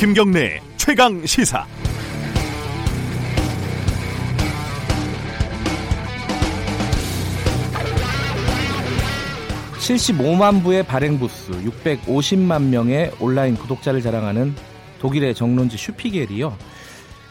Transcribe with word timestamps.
김경래 0.00 0.62
최강 0.78 1.26
시사. 1.26 1.66
75만 9.78 10.62
부의 10.62 10.84
발행 10.84 11.18
부수, 11.18 11.52
650만 11.52 12.70
명의 12.70 13.12
온라인 13.20 13.54
구독자를 13.56 14.00
자랑하는 14.00 14.54
독일의 15.00 15.34
정론지 15.34 15.76
슈피겔이요. 15.76 16.56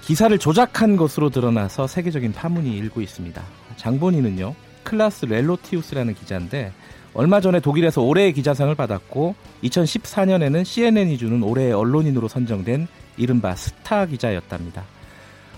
기사를 0.04 0.38
조작한 0.38 0.96
것으로 0.96 1.32
드러나서 1.32 1.88
세계적인 1.88 2.33
파문이 2.33 2.78
일고 2.78 3.01
있습니다. 3.01 3.42
장본인은요. 3.78 4.54
클라스 4.83 5.25
렐로티우스라는 5.25 6.14
기자인데 6.14 6.71
얼마 7.13 7.41
전에 7.41 7.59
독일에서 7.59 8.01
올해의 8.01 8.33
기자상을 8.33 8.73
받았고 8.75 9.36
2014년에는 9.63 10.63
CNN이 10.63 11.18
주는 11.18 11.41
올해의 11.43 11.73
언론인으로 11.73 12.27
선정된 12.27 12.87
이른바 13.18 13.55
스타 13.55 14.05
기자였답니다. 14.05 14.83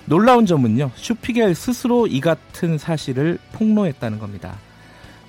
놀라운 0.05 0.45
점은요. 0.45 0.91
슈피겔 0.95 1.53
스스로 1.55 2.07
이 2.07 2.19
같은 2.19 2.77
사실을 2.77 3.37
폭로했다는 3.53 4.19
겁니다. 4.19 4.57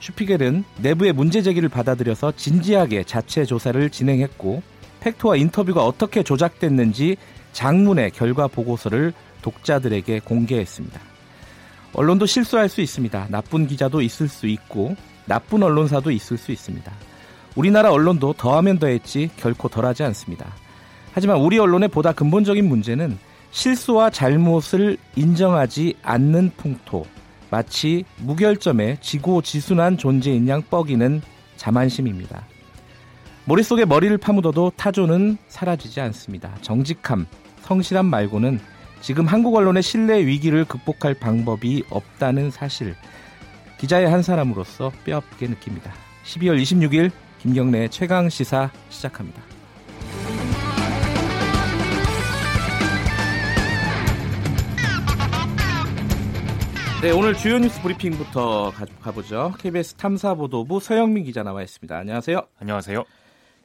슈피겔은 0.01 0.65
내부의 0.79 1.13
문제 1.13 1.43
제기를 1.43 1.69
받아들여서 1.69 2.33
진지하게 2.37 3.05
자체 3.05 3.45
조사를 3.45 3.91
진행했고 3.91 4.63
팩트와 5.01 5.37
인터뷰가 5.37 5.85
어떻게 5.85 6.23
조작됐는지 6.23 7.17
장문의 7.53 8.13
결과 8.13 8.49
보고서를 8.49 9.13
독자들에게 9.43 10.21
공개했습니다. 10.21 11.01
언론도 11.93 12.27
실수할 12.27 12.69
수 12.69 12.81
있습니다. 12.81 13.27
나쁜 13.29 13.67
기자도 13.67 14.01
있을 14.01 14.29
수 14.29 14.47
있고 14.47 14.97
나쁜 15.33 15.63
언론사도 15.63 16.11
있을 16.11 16.37
수 16.37 16.53
있습니다. 16.53 16.93
우리나라 17.57 17.91
언론도 17.91 18.35
더하면 18.35 18.79
더했지 18.79 19.31
결코 19.39 19.67
덜하지 19.67 20.03
않습니다. 20.03 20.53
하지만 21.15 21.39
우리 21.39 21.59
언론의 21.59 21.89
보다 21.89 22.13
근본적인 22.13 22.69
문제는 22.69 23.19
실수와 23.51 24.11
잘못을 24.11 24.99
인정하지 25.17 25.95
않는 26.03 26.53
풍토, 26.59 27.07
마치 27.49 28.05
무결점에 28.19 28.99
지고 29.01 29.41
지순한 29.41 29.97
존재인 29.97 30.47
양 30.49 30.61
뻐기는 30.61 31.23
자만심입니다. 31.57 32.45
머릿속에 33.47 33.87
머리를 33.87 34.19
파묻어도 34.19 34.73
타조는 34.77 35.39
사라지지 35.49 36.03
않습니다. 36.03 36.53
정직함, 36.61 37.27
성실함 37.63 38.05
말고는 38.05 38.61
지금 39.01 39.25
한국 39.25 39.57
언론의 39.57 39.83
신뢰 39.83 40.27
위기를 40.27 40.67
극복할 40.67 41.15
방법이 41.15 41.85
없다는 41.89 42.51
사실 42.51 42.95
기자의 43.83 44.09
한 44.09 44.23
사람으로서 44.23 44.93
뼈아프게 45.05 45.49
느낍니다. 45.49 45.93
12월 46.23 46.63
26일 46.63 47.11
김경래 47.41 47.89
최강 47.89 48.29
시사 48.29 48.71
시작합니다. 48.91 49.43
네, 57.03 57.11
오늘 57.11 57.35
주요 57.35 57.59
뉴스 57.59 57.83
브리핑부터 57.83 58.71
가, 58.71 59.11
보죠 59.11 59.53
KBS 59.59 59.95
탐사보도부 59.95 60.79
서영민 60.79 61.25
기자 61.25 61.43
나와 61.43 61.61
있습니다. 61.63 61.99
안녕하세요. 61.99 62.41
안녕하세요. 62.61 63.03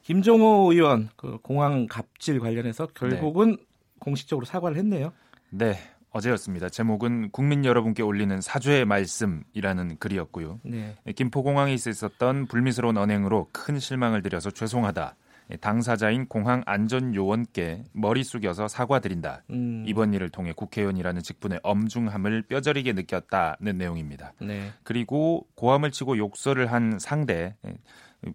김종호 0.02 0.72
의원 0.72 1.10
그 1.14 1.38
공항 1.42 1.86
갑질 1.86 2.40
관련해서 2.40 2.86
결국은 2.86 3.52
네. 3.52 3.64
공식적으로 4.00 4.46
사과를 4.46 4.78
했네요. 4.78 5.12
네, 5.50 5.78
어제였습니다. 6.10 6.68
제목은 6.68 7.30
국민 7.30 7.64
여러분께 7.64 8.02
올리는 8.02 8.40
사죄의 8.40 8.84
말씀이라는 8.84 9.98
글이었고요. 9.98 10.60
네. 10.64 10.96
김포공항에 11.14 11.72
있었던 11.74 12.46
불미스러운 12.46 12.96
언행으로 12.96 13.48
큰 13.52 13.78
실망을 13.78 14.22
드려서 14.22 14.50
죄송하다. 14.50 15.16
당사자인 15.60 16.26
공항 16.26 16.62
안전 16.66 17.14
요원께 17.14 17.84
머리 17.92 18.22
숙여서 18.22 18.68
사과드린다. 18.68 19.44
음. 19.50 19.84
이번 19.86 20.12
일을 20.12 20.28
통해 20.28 20.52
국회의원이라는 20.52 21.22
직분의 21.22 21.60
엄중함을 21.62 22.42
뼈저리게 22.42 22.92
느꼈다는 22.92 23.78
내용입니다. 23.78 24.34
네. 24.40 24.72
그리고 24.82 25.46
고함을 25.54 25.90
치고 25.90 26.18
욕설을 26.18 26.70
한 26.70 26.98
상대 26.98 27.56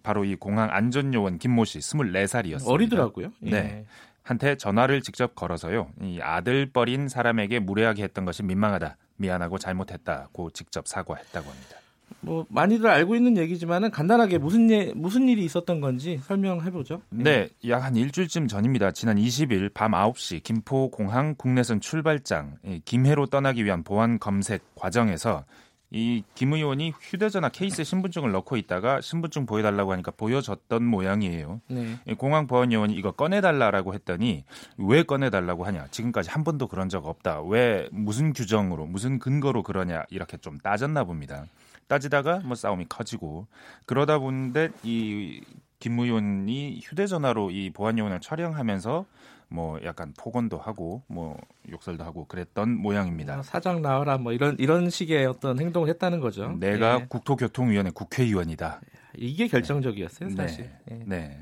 바로 0.02 0.24
이 0.24 0.34
공항 0.34 0.70
안전 0.72 1.14
요원 1.14 1.38
김모 1.38 1.64
씨 1.64 1.78
24살이었습니다. 1.78 2.68
어리더라고요. 2.68 3.32
예. 3.44 3.50
네. 3.50 3.86
한테 4.24 4.56
전화를 4.56 5.02
직접 5.02 5.34
걸어서요. 5.34 5.90
이 6.02 6.18
아들 6.20 6.66
뻘인 6.66 7.08
사람에게 7.08 7.60
무례하게 7.60 8.02
했던 8.02 8.24
것이 8.24 8.42
민망하다. 8.42 8.96
미안하고 9.16 9.58
잘못했다고 9.58 10.50
직접 10.50 10.88
사과했다고 10.88 11.48
합니다. 11.48 11.76
뭐 12.20 12.46
많이들 12.48 12.86
알고 12.88 13.16
있는 13.16 13.36
얘기지만은 13.36 13.90
간단하게 13.90 14.38
무슨 14.38 14.70
예, 14.70 14.92
무슨 14.94 15.28
일이 15.28 15.44
있었던 15.44 15.80
건지 15.80 16.18
설명해 16.24 16.70
보죠. 16.70 17.02
네, 17.10 17.48
약 17.68 17.84
한 17.84 17.96
일주일쯤 17.96 18.48
전입니다. 18.48 18.92
지난 18.92 19.16
20일 19.16 19.72
밤 19.74 19.92
9시 19.92 20.42
김포 20.42 20.90
공항 20.90 21.34
국내선 21.36 21.80
출발장 21.80 22.56
김해로 22.86 23.26
떠나기 23.26 23.64
위한 23.64 23.82
보안 23.84 24.18
검색 24.18 24.62
과정에서 24.74 25.44
이 25.94 26.24
김 26.34 26.52
의원이 26.52 26.92
휴대전화 27.00 27.50
케이스에 27.50 27.84
신분증을 27.84 28.32
넣고 28.32 28.56
있다가 28.56 29.00
신분증 29.00 29.46
보여달라고 29.46 29.92
하니까 29.92 30.10
보여줬던 30.10 30.84
모양이에요. 30.84 31.60
네. 31.68 31.96
공항 32.18 32.48
보안 32.48 32.72
요원이 32.72 32.94
이거 32.94 33.12
꺼내달라라고 33.12 33.94
했더니 33.94 34.44
왜 34.76 35.04
꺼내달라고 35.04 35.64
하냐? 35.66 35.86
지금까지 35.92 36.30
한 36.30 36.42
번도 36.42 36.66
그런 36.66 36.88
적 36.88 37.06
없다. 37.06 37.42
왜 37.42 37.88
무슨 37.92 38.32
규정으로 38.32 38.86
무슨 38.86 39.20
근거로 39.20 39.62
그러냐 39.62 40.02
이렇게 40.10 40.36
좀 40.36 40.58
따졌나 40.58 41.04
봅니다. 41.04 41.46
따지다가 41.86 42.40
뭐 42.44 42.56
싸움이 42.56 42.86
커지고 42.88 43.46
그러다 43.86 44.18
보는데 44.18 44.70
이김 44.82 45.98
의원이 46.00 46.80
휴대전화로 46.82 47.52
이 47.52 47.70
보안 47.70 47.98
요원을 47.98 48.20
촬영하면서 48.20 49.06
뭐 49.54 49.78
약간 49.84 50.12
폭언도 50.18 50.58
하고 50.58 51.04
뭐 51.06 51.38
욕설도 51.70 52.02
하고 52.02 52.26
그랬던 52.26 52.70
모양입니다. 52.76 53.34
뭐 53.34 53.42
사장 53.44 53.82
나와라 53.82 54.18
뭐 54.18 54.32
이런 54.32 54.56
이런 54.58 54.90
식의 54.90 55.26
어떤 55.26 55.60
행동을 55.60 55.88
했다는 55.90 56.18
거죠. 56.18 56.56
내가 56.58 56.98
네. 56.98 57.06
국토교통위원회 57.08 57.90
국회의원이다. 57.94 58.80
이게 59.16 59.46
결정적이었어요, 59.46 60.30
네. 60.30 60.34
사실. 60.34 60.70
네. 60.86 61.02
네. 61.06 61.40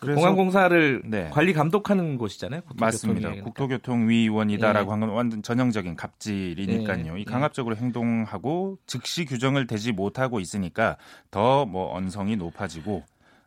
공항공사를 0.00 1.02
네. 1.06 1.30
관리 1.32 1.52
감독하는 1.52 2.16
곳이잖아요. 2.18 2.62
맞습니다. 2.76 3.32
국토교통위원이다라고 3.42 4.86
네. 4.86 4.90
한건 4.90 5.08
완전 5.10 5.42
전형적인 5.42 5.96
갑질이니까요. 5.96 7.14
네. 7.14 7.20
이 7.20 7.24
강압적으로 7.24 7.76
행동하고 7.76 8.78
즉시 8.86 9.24
규정을 9.24 9.66
대지 9.66 9.92
못하고 9.92 10.40
있으니까 10.40 10.96
더 11.30 11.66
뭐 11.66 11.94
언성이 11.94 12.36
높아지고 12.36 13.04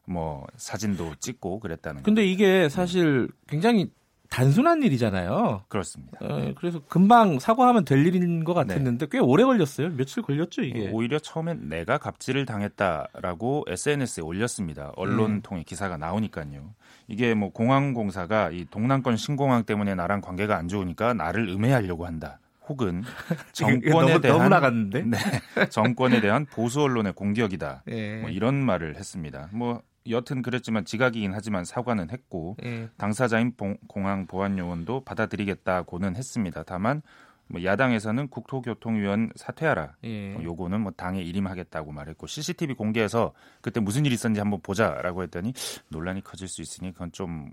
뭐 0.09 0.45
사진도 0.57 1.13
찍고 1.19 1.59
그랬다는. 1.59 2.03
근데 2.03 2.25
이게 2.25 2.67
사실 2.67 3.29
굉장히 3.47 3.91
단순한 4.29 4.83
일이잖아요. 4.83 5.63
그렇습니다. 5.67 6.17
어, 6.21 6.53
그래서 6.55 6.81
금방 6.87 7.39
사과하면 7.39 7.83
될 7.83 8.05
일인 8.05 8.43
것 8.43 8.53
같았는데 8.53 9.05
네. 9.05 9.09
꽤 9.11 9.19
오래 9.19 9.43
걸렸어요. 9.43 9.89
며칠 9.95 10.21
걸렸죠 10.21 10.61
이게. 10.63 10.89
오히려 10.91 11.17
처음엔 11.17 11.67
내가 11.67 11.97
갑질을 11.97 12.45
당했다라고 12.45 13.65
SNS에 13.67 14.23
올렸습니다. 14.23 14.91
언론 14.95 15.31
음. 15.31 15.41
통해 15.41 15.63
기사가 15.63 15.97
나오니까요. 15.97 16.73
이게 17.07 17.33
뭐 17.33 17.51
공항공사가 17.51 18.51
이 18.51 18.65
동남권 18.69 19.17
신공항 19.17 19.63
때문에 19.63 19.95
나랑 19.95 20.21
관계가 20.21 20.55
안 20.55 20.67
좋으니까 20.67 21.15
나를 21.15 21.49
음해하려고 21.49 22.05
한다. 22.05 22.39
혹은 22.67 23.01
정권에 23.51 24.11
너무, 24.13 24.21
대한 24.21 24.89
너무 24.91 25.09
네, 25.09 25.17
정권에 25.71 26.21
대한 26.21 26.45
보수 26.45 26.81
언론의 26.81 27.13
공격이다. 27.13 27.83
네. 27.87 28.21
뭐 28.21 28.29
이런 28.29 28.55
말을 28.55 28.95
했습니다. 28.95 29.49
뭐 29.51 29.81
여튼 30.09 30.41
그랬지만 30.41 30.85
지각이긴 30.85 31.33
하지만 31.33 31.65
사과는 31.65 32.09
했고 32.11 32.57
예. 32.63 32.89
당사자인 32.97 33.53
공항 33.87 34.27
보안 34.27 34.57
요원도 34.57 35.03
받아들이겠다고는 35.03 36.15
했습니다. 36.15 36.63
다만 36.63 37.01
뭐 37.47 37.63
야당에서는 37.63 38.27
국토교통위원 38.27 39.31
사퇴하라. 39.35 39.95
예. 40.03 40.33
뭐 40.33 40.43
요거는 40.43 40.81
뭐 40.81 40.91
당에 40.91 41.21
일임하겠다고 41.21 41.91
말했고 41.91 42.27
CCTV 42.27 42.75
공개해서 42.75 43.33
그때 43.61 43.79
무슨 43.79 44.05
일이 44.05 44.13
있었는지 44.13 44.39
한번 44.39 44.61
보자라고 44.61 45.23
했더니 45.23 45.53
논란이 45.89 46.23
커질 46.23 46.47
수 46.47 46.61
있으니 46.61 46.93
그건 46.93 47.11
좀 47.11 47.51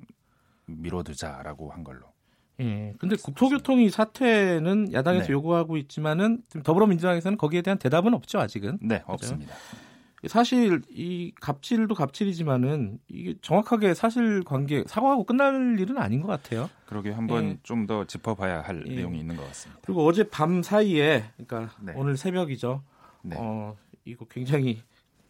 미뤄두자라고 0.66 1.70
한 1.70 1.82
걸로. 1.82 2.12
예. 2.60 2.94
근데 2.98 3.16
국토교통위 3.16 3.90
사퇴는 3.90 4.92
야당에서 4.92 5.26
네. 5.26 5.32
요구하고 5.32 5.76
있지만은 5.76 6.42
더불어민주당에서는 6.62 7.38
거기에 7.38 7.62
대한 7.62 7.78
대답은 7.78 8.14
없죠 8.14 8.38
아직은. 8.38 8.78
네, 8.82 9.00
그렇죠? 9.00 9.12
없습니다. 9.12 9.54
사실 10.28 10.82
이 10.90 11.32
갑질도 11.40 11.94
갑질이지만은 11.94 12.98
이게 13.08 13.34
정확하게 13.42 13.94
사실 13.94 14.42
관계 14.44 14.82
사과하고 14.86 15.24
끝날 15.24 15.78
일은 15.78 15.98
아닌 15.98 16.22
것 16.22 16.28
같아요. 16.28 16.70
그러게 16.86 17.10
한번 17.10 17.44
예. 17.44 17.58
좀더 17.62 18.06
짚어봐야 18.06 18.62
할 18.62 18.84
예. 18.86 18.94
내용이 18.96 19.18
있는 19.18 19.36
것 19.36 19.46
같습니다. 19.48 19.80
그리고 19.84 20.06
어제 20.06 20.28
밤 20.28 20.62
사이에 20.62 21.24
그러니까 21.36 21.74
네. 21.80 21.92
오늘 21.96 22.16
새벽이죠. 22.16 22.82
네. 23.22 23.36
어 23.38 23.76
이거 24.04 24.24
굉장히 24.26 24.82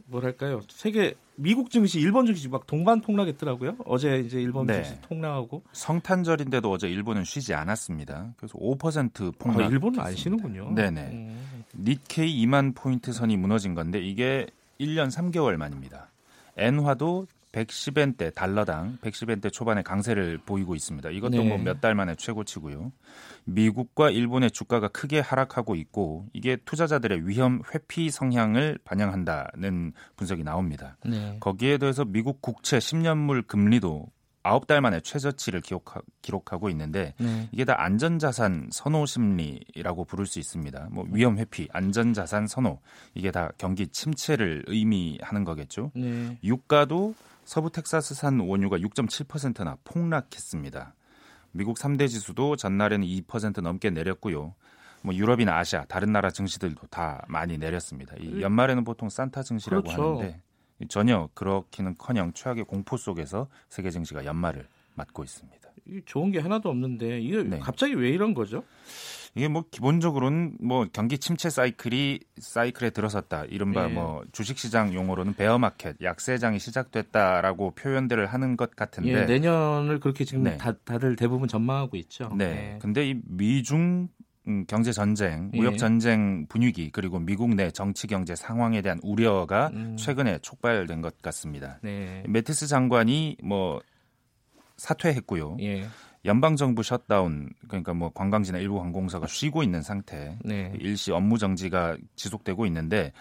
뭐랄까요 0.06 0.60
세계 0.68 1.14
미국 1.36 1.70
증시, 1.70 2.00
일본 2.00 2.26
증시 2.26 2.48
막 2.48 2.66
동반 2.66 3.00
폭락했더라고요. 3.00 3.76
어제 3.84 4.20
이제 4.20 4.40
일본 4.40 4.66
네. 4.66 4.82
증시 4.82 5.00
폭락하고 5.02 5.62
성탄절인데도 5.72 6.70
어제 6.70 6.88
일본은 6.88 7.24
쉬지 7.24 7.54
않았습니다. 7.54 8.32
그래서 8.36 8.58
5% 8.58 9.38
폭락. 9.38 9.60
아, 9.60 9.68
일본은 9.68 10.00
안 10.00 10.14
쉬는군요. 10.14 10.72
네네. 10.74 11.00
음. 11.12 11.64
니케이 11.74 12.44
2만 12.46 12.74
포인트 12.74 13.12
선이 13.12 13.36
무너진 13.36 13.74
건데 13.74 14.00
이게 14.00 14.46
1년 14.80 15.10
3개월 15.10 15.56
만입니다. 15.56 16.10
엔화도 16.56 17.26
110엔대 17.52 18.34
달러당 18.34 18.98
110엔대 19.00 19.50
초반의 19.52 19.82
강세를 19.82 20.38
보이고 20.38 20.74
있습니다. 20.74 21.08
이것도 21.10 21.42
네. 21.42 21.48
뭐몇 21.48 21.80
달 21.80 21.94
만에 21.94 22.14
최고치고요. 22.14 22.92
미국과 23.44 24.10
일본의 24.10 24.50
주가가 24.50 24.88
크게 24.88 25.20
하락하고 25.20 25.74
있고 25.76 26.26
이게 26.34 26.56
투자자들의 26.56 27.26
위험 27.26 27.62
회피 27.72 28.10
성향을 28.10 28.78
반영한다는 28.84 29.92
분석이 30.16 30.44
나옵니다. 30.44 30.98
네. 31.06 31.38
거기에 31.40 31.78
더해서 31.78 32.04
미국 32.04 32.42
국채 32.42 32.78
10년물 32.78 33.46
금리도 33.46 34.10
9달 34.46 34.80
만에 34.80 35.00
최저치를 35.00 35.60
기록하, 35.60 36.00
기록하고 36.22 36.68
있는데 36.70 37.14
네. 37.18 37.48
이게 37.52 37.64
다 37.64 37.74
안전자산 37.78 38.68
선호 38.72 39.06
심리라고 39.06 40.04
부를 40.04 40.26
수 40.26 40.38
있습니다. 40.38 40.88
뭐 40.90 41.04
위험 41.10 41.38
회피, 41.38 41.68
안전자산 41.72 42.46
선호 42.46 42.80
이게 43.14 43.30
다 43.30 43.50
경기 43.58 43.88
침체를 43.88 44.64
의미하는 44.66 45.44
거겠죠. 45.44 45.90
네. 45.94 46.38
유가도 46.42 47.14
서부 47.44 47.70
텍사스산 47.70 48.40
원유가 48.40 48.78
6.7%나 48.78 49.76
폭락했습니다. 49.84 50.94
미국 51.52 51.78
3대 51.78 52.08
지수도 52.08 52.56
전날에는 52.56 53.06
2% 53.06 53.60
넘게 53.60 53.90
내렸고요. 53.90 54.54
뭐 55.02 55.14
유럽이나 55.14 55.56
아시아 55.56 55.84
다른 55.84 56.12
나라 56.12 56.30
증시들도 56.30 56.88
다 56.88 57.24
많이 57.28 57.58
내렸습니다. 57.58 58.14
이 58.18 58.40
연말에는 58.42 58.84
보통 58.84 59.08
산타 59.08 59.44
증시라고 59.44 59.84
그렇죠. 59.84 60.18
하는데 60.18 60.40
전혀 60.88 61.28
그렇기는커녕 61.34 62.32
최악의 62.32 62.64
공포 62.64 62.96
속에서 62.96 63.48
세계 63.68 63.90
증시가 63.90 64.24
연말을 64.24 64.66
맞고 64.94 65.24
있습니다. 65.24 65.66
이 65.88 66.00
좋은 66.04 66.32
게 66.32 66.40
하나도 66.40 66.68
없는데 66.68 67.20
이게 67.20 67.42
네. 67.42 67.58
갑자기 67.60 67.94
왜 67.94 68.10
이런 68.10 68.34
거죠? 68.34 68.64
이게 69.36 69.48
뭐 69.48 69.64
기본적으로는 69.70 70.56
뭐 70.60 70.86
경기 70.92 71.18
침체 71.18 71.50
사이클이 71.50 72.20
사이클에 72.38 72.90
들어섰다. 72.90 73.44
이른바 73.44 73.86
네. 73.86 73.92
뭐 73.92 74.24
주식 74.32 74.58
시장 74.58 74.94
용어로는 74.94 75.34
베어 75.34 75.58
마켓 75.58 75.96
약세장이 76.02 76.58
시작됐다라고 76.58 77.72
표현들을 77.72 78.26
하는 78.26 78.56
것 78.56 78.74
같은데 78.74 79.12
예, 79.12 79.24
내년을 79.26 80.00
그렇게 80.00 80.24
지금 80.24 80.44
네. 80.44 80.56
다, 80.56 80.72
다들 80.84 81.16
대부분 81.16 81.48
전망하고 81.48 81.98
있죠. 81.98 82.32
네. 82.36 82.78
근데 82.80 83.10
이 83.10 83.20
미중 83.26 83.78
음, 83.78 84.08
경제 84.66 84.92
전쟁, 84.92 85.50
예. 85.54 85.58
무역 85.58 85.76
전쟁 85.76 86.46
분위기 86.48 86.90
그리고 86.90 87.18
미국 87.18 87.54
내 87.54 87.70
정치 87.70 88.06
경제 88.06 88.34
상황에 88.34 88.80
대한 88.82 89.00
우려가 89.02 89.70
음. 89.74 89.96
최근에 89.96 90.38
촉발된 90.38 91.00
것 91.02 91.20
같습니다. 91.20 91.78
네. 91.82 92.22
매티스 92.28 92.68
장관이 92.68 93.38
뭐 93.42 93.80
사퇴했고요. 94.76 95.56
예. 95.60 95.86
연방 96.24 96.56
정부 96.56 96.82
셧다운 96.82 97.50
그러니까 97.68 97.94
뭐 97.94 98.10
관광지나 98.12 98.58
일부 98.58 98.80
항공사가 98.80 99.26
쉬고 99.26 99.62
있는 99.62 99.82
상태. 99.82 100.38
네. 100.44 100.72
일시 100.78 101.12
업무 101.12 101.38
정지가 101.38 101.96
지속되고 102.16 102.66
있는데 102.66 103.12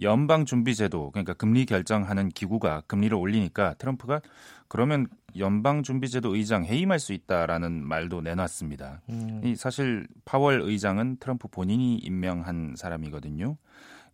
연방 0.00 0.44
준비 0.44 0.74
제도 0.74 1.10
그러니까 1.12 1.34
금리 1.34 1.66
결정하는 1.66 2.28
기구가 2.30 2.82
금리를 2.86 3.16
올리니까 3.16 3.74
트럼프가 3.74 4.20
그러면 4.68 5.06
연방 5.38 5.82
준비 5.82 6.08
제도 6.08 6.34
의장 6.34 6.64
해임할 6.64 6.98
수 6.98 7.12
있다라는 7.12 7.86
말도 7.86 8.20
내놨습니다. 8.20 9.02
음. 9.10 9.40
이 9.44 9.56
사실 9.56 10.06
파월 10.24 10.62
의장은 10.62 11.16
트럼프 11.18 11.48
본인이 11.48 11.96
임명한 11.96 12.74
사람이거든요. 12.76 13.56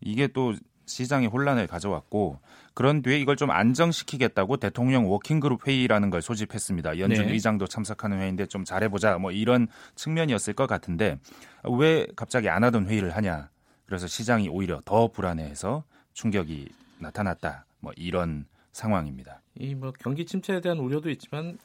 이게 0.01 0.27
또 0.27 0.55
시장에 0.85 1.27
혼란을 1.27 1.67
가져왔고 1.67 2.39
그런 2.73 3.01
뒤에 3.01 3.19
이걸 3.19 3.35
좀 3.35 3.51
안정시키겠다고 3.51 4.57
대통령 4.57 5.09
워킹그룹 5.09 5.67
회의라는 5.67 6.09
걸 6.09 6.21
소집했습니다. 6.21 6.99
연준 6.99 7.27
네. 7.27 7.33
의장도 7.33 7.67
참석하는 7.67 8.19
회의인데 8.19 8.47
좀 8.47 8.65
잘해보자 8.65 9.17
뭐 9.17 9.31
이런 9.31 9.67
측면이었을 9.95 10.53
것 10.53 10.67
같은데 10.67 11.19
왜 11.63 12.07
갑자기 12.15 12.49
안 12.49 12.63
하던 12.63 12.87
회의를 12.87 13.15
하냐. 13.15 13.49
그래서 13.85 14.07
시장이 14.07 14.49
오히려 14.49 14.81
더 14.85 15.09
불안해해서 15.09 15.83
충격이 16.13 16.69
나타났다. 16.99 17.65
뭐 17.79 17.91
이런 17.95 18.45
상황입니다. 18.71 19.40
이 19.59 19.75
뭐 19.75 19.91
경기 19.99 20.25
침체에 20.25 20.61
대한 20.61 20.79
우려도 20.79 21.09
있지만 21.11 21.57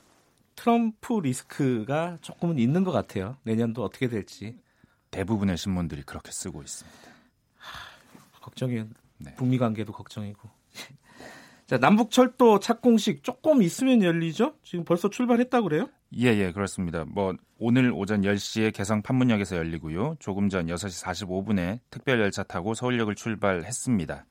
트럼프 0.54 1.20
리스크가 1.20 2.18
조금은 2.20 2.58
있는 2.58 2.82
것 2.84 2.90
같아요. 2.92 3.36
내년도 3.42 3.84
어떻게 3.84 4.08
될지 4.08 4.56
대부분의 5.10 5.56
신문들이 5.56 6.02
그렇게 6.02 6.32
쓰고 6.32 6.62
있습니다. 6.62 6.98
걱정이 8.40 8.84
네. 9.18 9.34
북미 9.36 9.58
관계도 9.58 9.92
걱정이고. 9.92 10.48
자 11.66 11.78
남북 11.78 12.10
철도 12.10 12.60
착공식 12.60 13.24
조금 13.24 13.62
있으면 13.62 14.02
열리죠? 14.02 14.54
지금 14.62 14.84
벌써 14.84 15.10
출발했다 15.10 15.60
고 15.60 15.68
그래요? 15.68 15.88
예, 16.16 16.28
예, 16.28 16.52
그렇습니다. 16.52 17.04
뭐 17.04 17.34
오늘 17.58 17.90
오전 17.92 18.22
10시에 18.22 18.72
개성 18.72 19.02
판문역에서 19.02 19.56
열리고요. 19.56 20.16
조금 20.20 20.48
전 20.48 20.66
6시 20.66 21.04
45분에 21.04 21.80
특별 21.90 22.20
열차 22.20 22.44
타고 22.44 22.74
서울역을 22.74 23.16
출발했습니다. 23.16 24.24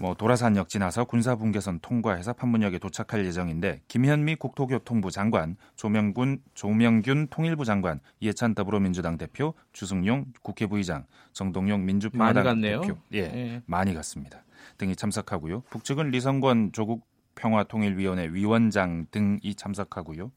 뭐 0.00 0.14
도라산역 0.14 0.68
지나서 0.68 1.04
군사분계선 1.04 1.80
통과해서 1.80 2.32
판문역에 2.32 2.78
도착할 2.78 3.24
예정인데 3.26 3.82
김현미 3.88 4.36
국토교통부 4.36 5.10
장관, 5.10 5.56
조명군 5.76 6.40
조명균 6.54 7.28
통일부 7.28 7.64
장관, 7.64 8.00
이해찬 8.20 8.54
더불어민주당 8.54 9.16
대표, 9.18 9.54
주승용 9.72 10.26
국회 10.42 10.66
부의장, 10.66 11.06
정동영 11.32 11.84
민주평화당 11.84 12.44
많이 12.44 12.44
갔네요. 12.44 12.80
대표, 12.80 12.98
예, 13.12 13.18
예. 13.18 13.62
많이 13.66 13.94
갔습니다. 13.94 14.42
등이 14.78 14.96
참석하고요. 14.96 15.62
북측은 15.70 16.10
리성권 16.10 16.72
조국 16.72 17.06
평화통일위원회 17.34 18.28
위원장 18.28 19.06
등이 19.10 19.54
참석하고요. 19.56 20.30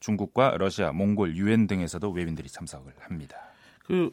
중국과 0.00 0.56
러시아, 0.58 0.92
몽골, 0.92 1.36
유엔 1.36 1.66
등에서도 1.66 2.10
외빈들이 2.10 2.48
참석을 2.48 2.92
합니다. 3.00 3.36
그 3.84 4.10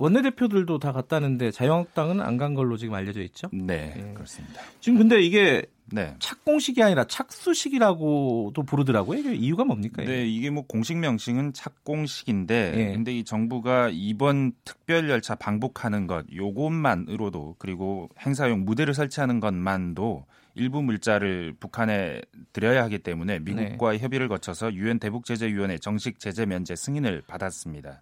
원내대표들도 0.00 0.78
다 0.78 0.92
갔다는데 0.92 1.50
자유한국당은 1.50 2.20
안 2.20 2.40
간 2.40 2.54
걸로 2.54 2.78
지금 2.78 2.94
알려져 2.94 3.20
있죠? 3.22 3.48
네, 3.52 3.92
예. 3.98 4.14
그렇습니다. 4.14 4.62
지금 4.80 4.98
근데 4.98 5.20
이게 5.20 5.62
네. 5.92 6.14
착공식이 6.20 6.82
아니라 6.82 7.04
착수식이라고도 7.04 8.62
부르더라고요. 8.62 9.18
이게 9.18 9.34
이유가 9.34 9.64
뭡니까? 9.64 10.02
이게? 10.02 10.10
네, 10.10 10.26
이게 10.26 10.48
뭐 10.48 10.64
공식 10.66 10.96
명칭은 10.96 11.52
착공식인데, 11.52 12.72
예. 12.76 12.92
근데 12.94 13.12
이 13.12 13.24
정부가 13.24 13.90
이번 13.92 14.52
특별 14.64 15.10
열차 15.10 15.34
방북하는 15.34 16.06
것, 16.06 16.24
요것만으로도 16.34 17.56
그리고 17.58 18.08
행사용 18.20 18.64
무대를 18.64 18.94
설치하는 18.94 19.38
것만도 19.40 20.24
일부 20.54 20.82
물자를 20.82 21.54
북한에 21.60 22.22
드려야 22.54 22.84
하기 22.84 23.00
때문에 23.00 23.40
미국과의 23.40 23.98
협의를 23.98 24.28
거쳐서 24.28 24.72
유엔 24.74 24.98
대북 24.98 25.26
제재 25.26 25.46
위원회 25.48 25.76
정식 25.76 26.18
제재 26.20 26.46
면제 26.46 26.74
승인을 26.74 27.22
받았습니다. 27.26 28.00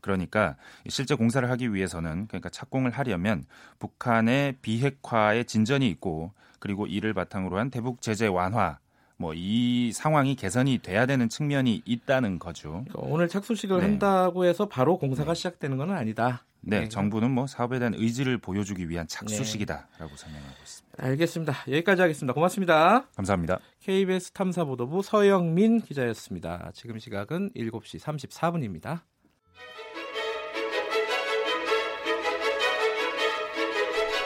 그러니까 0.00 0.56
실제 0.88 1.14
공사를 1.14 1.48
하기 1.50 1.74
위해서는 1.74 2.26
그러니까 2.28 2.48
착공을 2.48 2.90
하려면 2.90 3.44
북한의 3.78 4.56
비핵화의 4.62 5.44
진전이 5.44 5.88
있고 5.88 6.32
그리고 6.58 6.86
이를 6.86 7.14
바탕으로 7.14 7.58
한 7.58 7.70
대북 7.70 8.02
제재 8.02 8.26
완화 8.26 8.78
뭐이 9.20 9.92
상황이 9.92 10.34
개선이 10.34 10.78
돼야 10.78 11.04
되는 11.04 11.28
측면이 11.28 11.82
있다는 11.84 12.38
거죠. 12.38 12.84
그러니까 12.88 13.00
오늘 13.02 13.28
착수식을 13.28 13.78
네. 13.78 13.82
한다고 13.82 14.46
해서 14.46 14.66
바로 14.66 14.96
공사가 14.98 15.34
시작되는 15.34 15.76
건 15.76 15.90
아니다. 15.90 16.44
네, 16.62 16.80
네. 16.80 16.88
정부는 16.88 17.30
뭐 17.30 17.46
사업에 17.46 17.78
대한 17.78 17.94
의지를 17.94 18.38
보여주기 18.38 18.88
위한 18.88 19.06
착수식이다라고 19.06 20.16
설명하고 20.16 20.56
있습니다. 20.62 21.04
알겠습니다. 21.04 21.54
여기까지 21.68 22.02
하겠습니다. 22.02 22.32
고맙습니다. 22.34 23.06
감사합니다. 23.16 23.60
KBS 23.80 24.32
탐사보도부 24.32 25.02
서영민 25.02 25.80
기자였습니다. 25.80 26.70
지금 26.74 26.98
시각은 26.98 27.50
7시 27.54 28.00
34분입니다. 28.00 29.00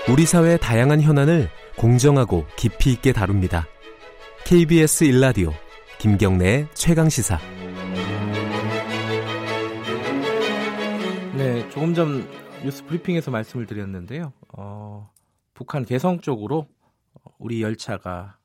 우리 0.06 0.26
사회의 0.26 0.58
다양한 0.58 1.00
현안을 1.00 1.48
공정하고 1.78 2.46
깊이 2.58 2.92
있게 2.92 3.14
다룹니다. 3.14 3.66
KBS 4.44 5.04
일라디오 5.04 5.50
김경래의 5.98 6.68
최강 6.74 7.08
시사. 7.08 7.38
네, 11.34 11.66
조금 11.70 11.94
전 11.94 12.28
뉴스 12.62 12.84
브리핑에서 12.84 13.30
말씀을 13.30 13.64
드렸는데요. 13.64 14.34
어, 14.52 15.10
북한 15.54 15.86
개성 15.86 16.20
쪽으로 16.20 16.68
우리 17.38 17.62
열차가 17.62 18.36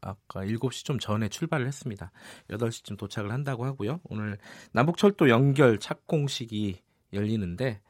아까 0.00 0.40
7시 0.40 0.86
좀 0.86 0.98
전에 0.98 1.28
출발을 1.28 1.66
했습니다. 1.66 2.10
8시쯤 2.48 2.96
도착을 2.96 3.32
한다고 3.32 3.66
하고요. 3.66 4.00
오늘 4.04 4.38
남북철도 4.72 5.28
연결 5.28 5.78
착공식이 5.78 6.80
열리는데 7.12 7.82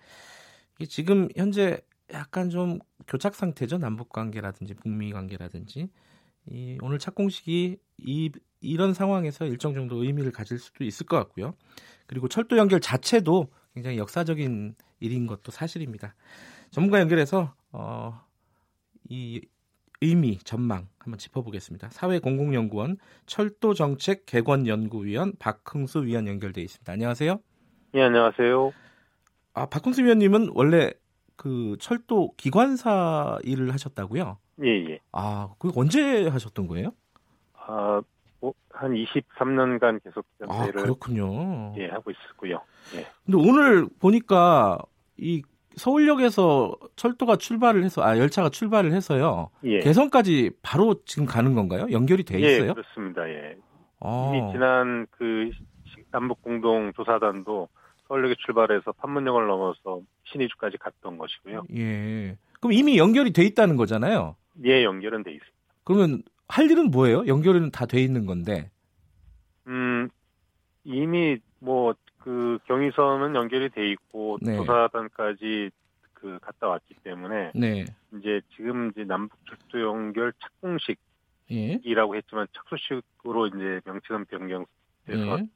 지금 0.88 1.28
현재 1.36 1.80
약간 2.12 2.50
좀 2.50 2.78
교착 3.06 3.34
상태죠. 3.34 3.78
남북 3.78 4.10
관계라든지 4.10 4.74
북미 4.74 5.12
관계라든지 5.12 5.88
이 6.48 6.78
오늘 6.82 6.98
착공식이 6.98 7.78
이 7.98 8.30
이런 8.60 8.94
상황에서 8.94 9.46
일정 9.46 9.74
정도 9.74 10.02
의미를 10.02 10.32
가질 10.32 10.58
수도 10.58 10.84
있을 10.84 11.06
것 11.06 11.16
같고요. 11.16 11.54
그리고 12.06 12.28
철도 12.28 12.56
연결 12.56 12.80
자체도 12.80 13.48
굉장히 13.74 13.98
역사적인 13.98 14.74
일인 15.00 15.26
것도 15.26 15.52
사실입니다. 15.52 16.14
전문가 16.70 17.00
연결해서 17.00 17.54
어, 17.72 18.20
이 19.08 19.42
의미 20.00 20.38
전망 20.38 20.88
한번 20.98 21.18
짚어보겠습니다. 21.18 21.90
사회공공연구원 21.90 22.98
철도정책 23.26 24.26
개관연구위원 24.26 25.34
박흥수 25.38 26.04
위원 26.04 26.26
연결돼 26.26 26.60
있습니다. 26.62 26.92
안녕하세요. 26.92 27.40
예, 27.94 28.02
안녕하세요. 28.02 28.72
아 29.54 29.66
박흥수 29.66 30.04
위원님은 30.04 30.50
원래 30.54 30.92
그 31.36 31.76
철도 31.78 32.32
기관사 32.36 33.38
일을 33.44 33.72
하셨다고요? 33.72 34.38
예, 34.64 34.68
예. 34.90 35.00
아, 35.12 35.50
그 35.58 35.70
언제 35.76 36.26
하셨던 36.28 36.66
거예요? 36.66 36.92
아, 37.54 38.00
뭐, 38.40 38.54
한 38.70 38.92
23년간 38.94 40.02
계속 40.02 40.24
아, 40.48 40.60
연대를 40.60 40.82
그렇군요. 40.82 41.74
예, 41.78 41.86
하고 41.88 42.10
있었고요. 42.10 42.60
예. 42.96 43.06
근데 43.24 43.38
오늘 43.48 43.86
보니까 44.00 44.78
이 45.18 45.42
서울역에서 45.76 46.74
철도가 46.96 47.36
출발을 47.36 47.84
해서 47.84 48.02
아 48.02 48.16
열차가 48.16 48.48
출발을 48.48 48.92
해서요. 48.92 49.50
예. 49.64 49.80
개성까지 49.80 50.52
바로 50.62 50.94
지금 51.04 51.26
가는 51.26 51.54
건가요? 51.54 51.86
연결이 51.90 52.24
돼 52.24 52.38
있어요? 52.38 52.68
예, 52.70 52.72
그렇습니다. 52.72 53.28
예. 53.28 53.56
아, 54.00 54.32
이미 54.34 54.52
지난 54.52 55.06
그 55.10 55.50
시- 55.84 56.02
남북 56.10 56.40
공동 56.40 56.92
조사단도 56.94 57.68
서울역에 58.08 58.34
출발해서 58.44 58.92
판문역을 58.92 59.46
넘어서 59.46 60.00
신의주까지 60.24 60.78
갔던 60.78 61.18
것이고요. 61.18 61.64
예. 61.76 62.36
그럼 62.60 62.72
이미 62.72 62.98
연결이 62.98 63.32
돼 63.32 63.44
있다는 63.44 63.76
거잖아요. 63.76 64.36
예, 64.64 64.84
연결은 64.84 65.22
돼 65.22 65.32
있습니다. 65.32 65.56
그러면 65.84 66.22
할 66.48 66.70
일은 66.70 66.90
뭐예요? 66.90 67.26
연결은 67.26 67.70
다 67.70 67.86
돼 67.86 68.00
있는 68.00 68.26
건데. 68.26 68.70
음, 69.66 70.08
이미 70.84 71.38
뭐 71.58 71.94
그 72.26 72.58
경의선은 72.66 73.36
연결이 73.36 73.68
돼 73.68 73.88
있고 73.92 74.38
네. 74.42 74.56
조사단까지 74.56 75.70
그 76.12 76.40
갔다 76.42 76.66
왔기 76.66 76.96
때문에 77.04 77.52
네. 77.54 77.84
이제 78.18 78.40
지금 78.56 78.90
이제 78.90 79.04
남북철도 79.04 79.80
연결 79.80 80.32
착공식이라고 80.40 80.96
예. 81.52 82.18
했지만 82.18 82.48
착수식으로 82.52 83.46
이제 83.46 83.80
명칭은 83.84 84.24
변경돼서 84.24 85.38
예. 85.38 85.48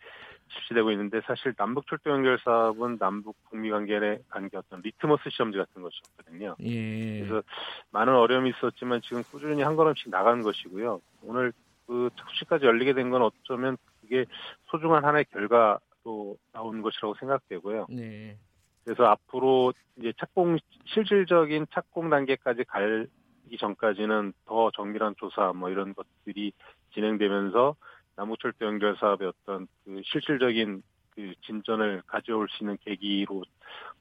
실시되고 0.52 0.90
있는데 0.92 1.20
사실 1.26 1.54
남북 1.54 1.86
철도 1.86 2.10
연결 2.10 2.38
사업은 2.44 2.98
남북 2.98 3.36
북미 3.48 3.70
관계의 3.70 4.20
관계 4.28 4.56
어떤 4.56 4.80
리트머스 4.82 5.30
시험지 5.30 5.58
같은 5.58 5.82
것이었거든요. 5.82 6.56
예. 6.60 7.20
그래서 7.20 7.42
많은 7.90 8.14
어려움이 8.14 8.50
있었지만 8.50 9.00
지금 9.02 9.22
꾸준히 9.30 9.62
한 9.62 9.76
걸음씩 9.76 10.10
나간 10.10 10.42
것이고요. 10.42 11.00
오늘 11.22 11.52
그 11.86 12.10
착수식까지 12.16 12.66
열리게 12.66 12.92
된 12.94 13.10
건 13.10 13.22
어쩌면 13.22 13.76
그게 14.00 14.24
소중한 14.70 15.04
하나의 15.04 15.24
결과로 15.26 16.36
나온 16.52 16.82
것이라고 16.82 17.14
생각되고요. 17.14 17.86
네. 17.90 18.36
그래서 18.84 19.04
앞으로 19.04 19.72
이제 19.98 20.12
착공 20.18 20.58
실질적인 20.86 21.66
착공 21.72 22.10
단계까지 22.10 22.64
가기 22.64 23.58
전까지는 23.58 24.32
더 24.46 24.70
정밀한 24.72 25.14
조사 25.18 25.52
뭐 25.52 25.70
이런 25.70 25.94
것들이 25.94 26.52
진행되면서 26.94 27.76
남북철도 28.20 28.66
연결 28.66 28.96
사업의 28.98 29.28
어떤 29.28 29.66
그 29.84 30.02
실질적인 30.04 30.82
그 31.14 31.32
진전을 31.46 32.02
가져올 32.06 32.48
수 32.50 32.62
있는 32.62 32.76
계기로 32.84 33.42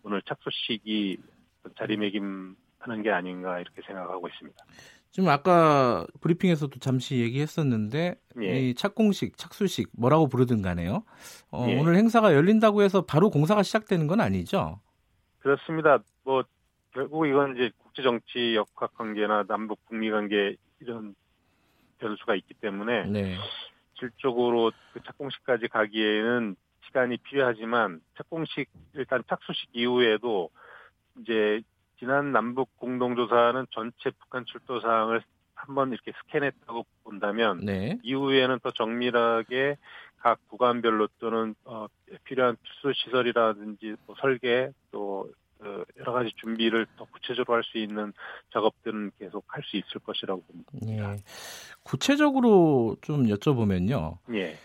오늘 0.03 0.21
착수식이 0.23 1.17
자리매김하는 1.77 3.01
게 3.01 3.11
아닌가 3.11 3.59
이렇게 3.59 3.81
생각하고 3.81 4.27
있습니다. 4.27 4.57
지금 5.11 5.29
아까 5.29 6.05
브리핑에서도 6.19 6.77
잠시 6.79 7.19
얘기했었는데 7.21 8.15
예. 8.41 8.59
이 8.59 8.75
착공식, 8.75 9.37
착수식 9.37 9.89
뭐라고 9.97 10.27
부르든 10.27 10.61
간에요. 10.61 11.03
어, 11.51 11.65
예. 11.69 11.79
오늘 11.79 11.95
행사가 11.95 12.35
열린다고 12.35 12.81
해서 12.81 13.05
바로 13.05 13.29
공사가 13.29 13.63
시작되는 13.63 14.05
건 14.07 14.19
아니죠? 14.19 14.81
그렇습니다. 15.39 15.99
뭐 16.25 16.43
결국 16.91 17.25
이건 17.25 17.55
이제 17.55 17.71
국제 17.77 18.03
정치 18.03 18.55
역학 18.55 18.93
관계나 18.95 19.45
남북 19.47 19.79
북미 19.87 20.11
관계 20.11 20.55
이런 20.81 21.15
변수가 21.99 22.35
있기 22.35 22.53
때문에 22.55 23.05
네. 23.05 23.37
실적으로 23.99 24.71
그 24.93 25.01
착공식까지 25.03 25.67
가기에는 25.67 26.55
시간이 26.85 27.17
필요하지만 27.17 28.01
착공식 28.17 28.69
일단 28.93 29.23
착수식 29.27 29.69
이후에도 29.73 30.49
이제 31.21 31.61
지난 31.99 32.31
남북 32.31 32.75
공동조사는 32.77 33.67
전체 33.71 34.09
북한 34.19 34.45
출도 34.45 34.79
사항을 34.79 35.21
한번 35.53 35.91
이렇게 35.91 36.13
스캔했다고 36.23 36.85
본다면 37.03 37.59
네. 37.63 37.99
이후에는 38.03 38.59
더 38.59 38.71
정밀하게 38.71 39.77
각 40.17 40.39
구간별로 40.47 41.07
또는 41.19 41.55
어, 41.65 41.87
필요한 42.23 42.55
필수 42.61 42.93
시설이라든지 42.93 43.95
뭐 44.05 44.15
설계 44.19 44.71
또 44.91 45.29
어, 45.61 45.83
여러 45.99 46.13
가지 46.13 46.31
준비를 46.39 46.85
더 46.97 47.05
구체적으로 47.11 47.55
할 47.55 47.63
수 47.63 47.77
있는 47.77 48.13
작업들은 48.53 49.11
계속 49.19 49.43
할 49.47 49.61
수 49.63 49.77
있을 49.77 49.99
것이라고 50.05 50.41
봅니다. 50.43 51.13
예. 51.13 51.17
구체적으로 51.83 52.95
좀 53.01 53.27
여쭤보면요. 53.27 54.17
예. 54.33 54.55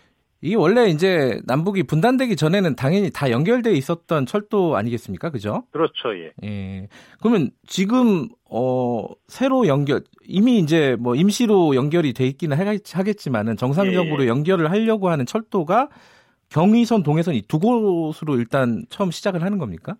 이게 0.41 0.55
원래 0.55 0.85
이제 0.89 1.41
남북이 1.45 1.83
분단되기 1.83 2.35
전에는 2.35 2.75
당연히 2.75 3.09
다 3.09 3.31
연결돼 3.31 3.73
있었던 3.73 4.25
철도 4.27 4.75
아니겠습니까? 4.77 5.31
그죠? 5.31 5.63
그렇죠. 5.71 6.15
예. 6.17 6.31
예. 6.43 6.87
그러면 7.19 7.49
지금 7.67 8.29
어 8.49 9.05
새로 9.27 9.67
연결 9.67 10.03
이미 10.23 10.59
이제 10.59 10.95
뭐 10.99 11.15
임시로 11.15 11.75
연결이 11.75 12.13
돼 12.13 12.27
있기는 12.27 12.55
하겠- 12.57 12.95
하겠지만은 12.95 13.57
정상적으로 13.57 14.21
예, 14.21 14.25
예. 14.25 14.29
연결을 14.29 14.69
하려고 14.69 15.09
하는 15.09 15.25
철도가 15.25 15.89
경의선, 16.49 17.03
동해선 17.03 17.33
이 17.35 17.41
두 17.41 17.59
곳으로 17.59 18.37
일단 18.37 18.85
처음 18.89 19.09
시작을 19.11 19.41
하는 19.41 19.57
겁니까? 19.57 19.95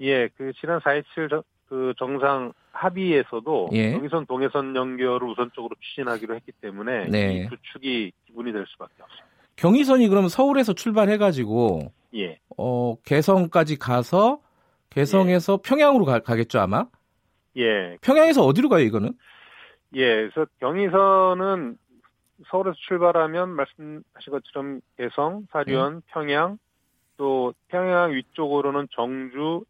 예, 0.00 0.28
그 0.36 0.52
지난 0.60 0.80
4.27 0.80 1.30
저- 1.30 1.44
그 1.68 1.94
정상 1.98 2.52
합의에서도 2.72 3.70
예. 3.72 3.92
경의선 3.92 4.26
동해선 4.26 4.76
연결을 4.76 5.28
우선적으로 5.28 5.74
추진하기로 5.80 6.34
했기 6.34 6.52
때문에 6.52 7.06
네. 7.08 7.44
이두 7.44 7.56
축이 7.72 8.12
기분이 8.26 8.52
될 8.52 8.64
수밖에 8.68 8.94
없습니다. 9.02 9.26
경의선이 9.56 10.08
그럼 10.08 10.28
서울에서 10.28 10.72
출발해 10.74 11.16
가지고 11.16 11.92
예, 12.14 12.38
어 12.58 12.96
개성까지 13.04 13.78
가서 13.78 14.40
개성에서 14.90 15.58
평양으로 15.64 16.04
가, 16.04 16.18
가겠죠, 16.20 16.60
아마? 16.60 16.86
예, 17.56 17.96
평양에서 18.00 18.44
어디로 18.44 18.68
가요, 18.68 18.84
이거는? 18.84 19.12
예. 19.94 20.28
그래서 20.28 20.46
경의선은 20.60 21.78
서울에서 22.48 22.76
출발하면 22.88 23.50
말씀하신 23.50 24.02
것처럼 24.30 24.80
개성, 24.98 25.46
사류원, 25.52 26.02
평양, 26.08 26.58
또 27.16 27.54
평양 27.68 28.12
위쪽으로는 28.12 28.88
정주, 28.90 29.64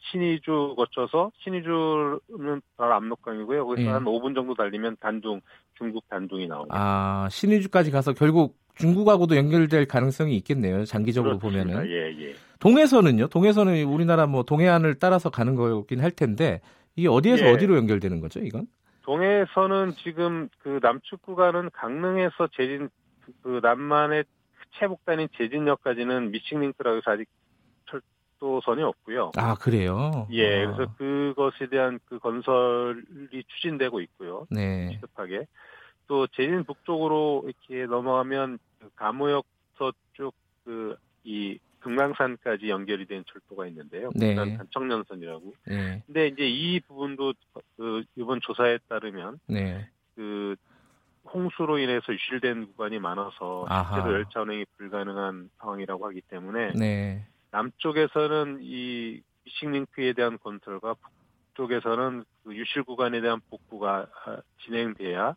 신의주 0.00 0.74
거쳐서 0.76 1.30
신의주는 1.42 2.62
바로 2.76 2.94
압록강이고요. 2.94 3.66
거기서 3.66 3.88
예. 3.88 3.92
한 3.92 4.04
5분 4.04 4.34
정도 4.34 4.54
달리면 4.54 4.96
단둥, 5.00 5.40
중국 5.76 6.08
단둥이 6.08 6.46
나옵니다. 6.46 6.74
아, 6.76 7.28
신의주까지 7.30 7.90
가서 7.90 8.12
결국 8.12 8.56
중국하고도 8.76 9.36
연결될 9.36 9.86
가능성이 9.86 10.36
있겠네요. 10.38 10.84
장기적으로 10.84 11.38
그렇습니다. 11.38 11.74
보면은. 11.74 11.90
예, 11.90 12.28
예. 12.28 12.34
동해선은요? 12.60 13.28
동해선은 13.28 13.84
우리나라 13.84 14.26
뭐 14.26 14.42
동해안을 14.42 14.98
따라서 14.98 15.30
가는 15.30 15.54
거긴 15.54 16.00
할 16.00 16.10
텐데 16.10 16.60
이게 16.96 17.08
어디에서 17.08 17.46
예. 17.46 17.52
어디로 17.52 17.76
연결되는 17.76 18.20
거죠, 18.20 18.40
이건? 18.40 18.66
동해선은 19.02 19.94
지금 20.02 20.48
그 20.58 20.78
남측 20.82 21.22
구간은 21.22 21.70
강릉에서 21.72 22.48
제진 22.56 22.88
그 23.42 23.60
남만의 23.62 24.24
최북단인 24.78 25.28
제진역까지는 25.36 26.30
미싱링크라고 26.30 26.98
해서 26.98 27.10
아직 27.10 27.28
철도선이 28.40 28.82
없고요. 28.82 29.32
아, 29.36 29.54
그래요. 29.54 30.26
예, 30.30 30.64
아, 30.64 30.72
그래서 30.72 30.92
그것에 30.96 31.66
대한 31.68 32.00
그 32.06 32.18
건설이 32.18 33.44
추진되고 33.46 34.00
있고요. 34.00 34.46
네. 34.50 34.90
시급하게 34.92 35.46
또 36.06 36.26
제진 36.28 36.64
북쪽으로 36.64 37.44
이렇게 37.44 37.86
넘어가면 37.86 38.58
그 38.80 38.90
감호역서 38.96 39.92
쪽그이 40.14 41.58
금강산까지 41.78 42.68
연결이 42.68 43.06
된 43.06 43.22
철도가 43.26 43.66
있는데요. 43.68 44.10
네. 44.14 44.34
단청년선이라고. 44.34 45.54
네. 45.66 46.02
근데 46.06 46.26
이제 46.28 46.48
이 46.48 46.80
부분도 46.80 47.34
그 47.76 48.02
이번 48.16 48.40
조사에 48.40 48.78
따르면 48.88 49.38
네. 49.46 49.88
그 50.16 50.56
홍수로 51.32 51.78
인해서 51.78 52.12
유실된 52.12 52.66
구간이 52.72 52.98
많아서. 52.98 53.66
실제로 53.94 54.14
열차 54.14 54.42
운행이 54.42 54.64
불가능한 54.76 55.50
상황이라고 55.58 56.06
하기 56.06 56.22
때문에 56.22 56.72
네. 56.74 57.24
남쪽에서는 57.50 58.58
이 58.62 59.22
미싱링크에 59.44 60.12
대한 60.12 60.38
건설과 60.38 60.94
북쪽에서는 61.54 62.24
그 62.44 62.54
유실 62.54 62.82
구간에 62.84 63.20
대한 63.20 63.40
복구가 63.50 64.06
아, 64.24 64.38
진행돼야 64.64 65.34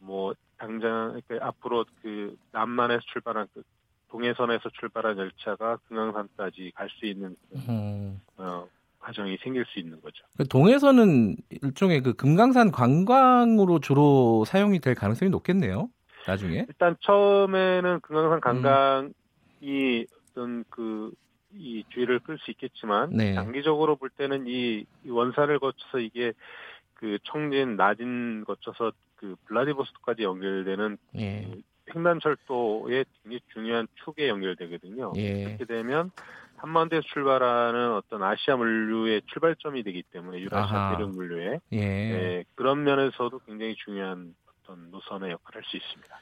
뭐 0.00 0.34
당장 0.58 1.20
그러니까 1.26 1.46
앞으로 1.48 1.84
그 2.02 2.36
남만에서 2.52 3.02
출발한 3.12 3.46
그 3.54 3.62
동해선에서 4.08 4.70
출발한 4.80 5.18
열차가 5.18 5.78
금강산까지 5.88 6.72
갈 6.74 6.88
수 6.90 7.06
있는 7.06 7.36
음. 7.68 8.20
어, 8.36 8.66
과정이 8.98 9.36
생길 9.42 9.64
수 9.66 9.78
있는 9.78 10.00
거죠. 10.00 10.24
그 10.36 10.46
동해선은 10.48 11.36
일종의 11.50 12.02
그 12.02 12.14
금강산 12.14 12.70
관광으로 12.72 13.80
주로 13.80 14.44
사용이 14.46 14.80
될 14.80 14.94
가능성이 14.94 15.30
높겠네요. 15.30 15.90
나중에. 16.26 16.66
일단 16.68 16.96
처음에는 17.00 17.94
음. 17.94 18.00
금강산 18.00 18.40
관광이 18.40 20.06
어떤 20.30 20.64
그 20.70 21.12
이 21.58 21.84
주의를 21.90 22.20
끌 22.20 22.38
수 22.38 22.50
있겠지만 22.50 23.10
네. 23.10 23.34
장기적으로 23.34 23.96
볼 23.96 24.10
때는 24.10 24.46
이, 24.46 24.84
이 25.04 25.10
원산을 25.10 25.58
거쳐서 25.58 25.98
이게 25.98 26.32
그 26.94 27.18
청진 27.24 27.76
나진 27.76 28.44
거쳐서 28.44 28.92
그 29.16 29.36
블라디보스토크까지 29.46 30.22
연결되는 30.22 30.98
예. 31.16 31.48
그 31.50 31.62
횡단철도의 31.94 33.04
굉장히 33.22 33.40
중요한 33.52 33.86
축에 34.04 34.28
연결되거든요. 34.28 35.12
예. 35.16 35.44
그렇게 35.44 35.64
되면 35.64 36.10
한반도에서 36.56 37.06
출발하는 37.12 37.92
어떤 37.92 38.22
아시아 38.22 38.56
물류의 38.56 39.22
출발점이 39.26 39.82
되기 39.82 40.02
때문에 40.10 40.40
유라시아. 40.40 40.96
대륙 40.96 41.14
물류의 41.14 41.60
예. 41.72 41.78
예, 41.78 42.44
그런 42.54 42.82
면에서도 42.84 43.38
굉장히 43.46 43.74
중요한 43.76 44.34
어떤 44.64 44.90
노선의 44.90 45.30
역할을 45.32 45.62
할 45.62 45.64
수 45.70 45.76
있습니다. 45.76 46.18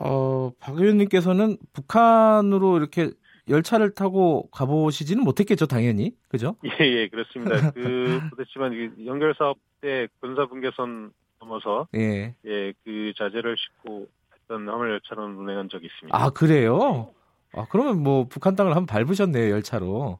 어, 0.00 0.52
박 0.60 0.76
의원님께서는 0.78 1.56
북한으로 1.72 2.76
이렇게 2.78 3.10
열차를 3.48 3.94
타고 3.94 4.48
가보시지는 4.50 5.22
못했겠죠, 5.24 5.66
당연히. 5.66 6.12
그죠? 6.28 6.56
예, 6.80 6.84
예, 6.84 7.08
그렇습니다. 7.08 7.70
그, 7.72 8.20
그렇지만 8.34 9.06
연결 9.06 9.34
사업 9.38 9.58
때 9.80 10.08
군사 10.20 10.46
분계선 10.46 11.12
넘어서 11.40 11.88
예. 11.94 12.34
예, 12.44 12.72
그 12.84 13.12
자재를 13.16 13.56
싣고 13.56 14.08
했던 14.34 14.68
화물 14.68 14.90
열차는 14.90 15.36
운행한 15.36 15.68
적이 15.68 15.86
있습니다. 15.86 16.16
아, 16.16 16.30
그래요? 16.30 17.10
아, 17.54 17.66
그러면 17.70 18.02
뭐 18.02 18.26
북한 18.28 18.56
땅을 18.56 18.74
한번 18.76 18.86
밟으셨네요, 18.86 19.50
열차로. 19.50 20.18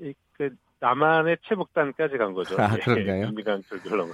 이, 0.00 0.14
그 0.32 0.50
남한의 0.80 1.36
최북단까지 1.46 2.16
간 2.16 2.32
거죠. 2.32 2.56
아, 2.58 2.74
예, 2.74 2.78
그런가요? 2.78 3.30
넘어. 3.96 4.12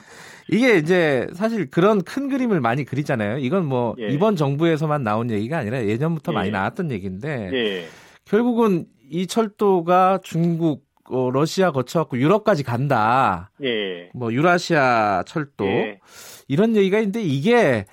이게 0.50 0.76
이제 0.76 1.28
사실 1.32 1.70
그런 1.70 2.02
큰 2.02 2.28
그림을 2.28 2.60
많이 2.60 2.84
그리잖아요. 2.84 3.38
이건 3.38 3.66
뭐 3.66 3.94
예. 4.00 4.08
이번 4.08 4.36
정부에서만 4.36 5.04
나온 5.04 5.30
얘기가 5.30 5.58
아니라 5.58 5.84
예전부터 5.84 6.32
많이 6.32 6.48
예. 6.48 6.52
나왔던 6.52 6.90
얘기인데 6.90 7.50
예, 7.52 7.88
결국은 8.26 8.86
이 9.08 9.26
철도가 9.26 10.20
중국, 10.22 10.84
어, 11.08 11.30
러시아 11.30 11.70
거쳐갖고 11.70 12.18
유럽까지 12.18 12.64
간다. 12.64 13.50
예, 13.62 14.10
뭐 14.12 14.32
유라시아 14.32 15.22
철도 15.24 15.64
예. 15.64 16.00
이런 16.48 16.74
얘기가 16.76 16.98
있는데 16.98 17.22
이게 17.22 17.86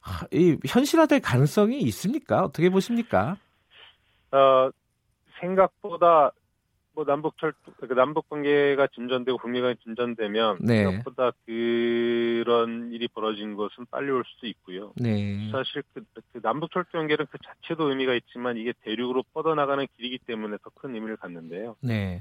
하, 0.00 0.26
이 0.32 0.56
현실화될 0.66 1.20
가능성이 1.20 1.80
있습니까? 1.82 2.42
어떻게 2.44 2.70
보십니까? 2.70 3.36
어, 4.32 4.70
생각보다 5.40 6.32
뭐 6.98 7.04
남북 7.04 7.38
철도, 7.38 7.56
그 7.78 7.94
남북 7.94 8.28
관계가 8.28 8.88
진전되고 8.88 9.38
북미가 9.38 9.74
진전되면 9.84 10.58
네. 10.62 10.82
생각보다 10.82 11.30
그런 11.46 12.90
일이 12.90 13.06
벌어진 13.06 13.54
것은 13.54 13.86
빨리 13.88 14.10
올 14.10 14.24
수도 14.26 14.48
있고요. 14.48 14.92
네. 14.96 15.48
사실 15.52 15.84
그, 15.94 16.02
그 16.32 16.42
남북 16.42 16.72
철도 16.72 16.98
연결은 16.98 17.26
그 17.30 17.38
자체도 17.38 17.90
의미가 17.90 18.14
있지만 18.14 18.56
이게 18.56 18.72
대륙으로 18.82 19.22
뻗어나가는 19.32 19.86
길이기 19.96 20.18
때문에 20.26 20.56
더 20.56 20.70
큰 20.74 20.96
의미를 20.96 21.16
갖는데요. 21.16 21.76
네. 21.82 22.20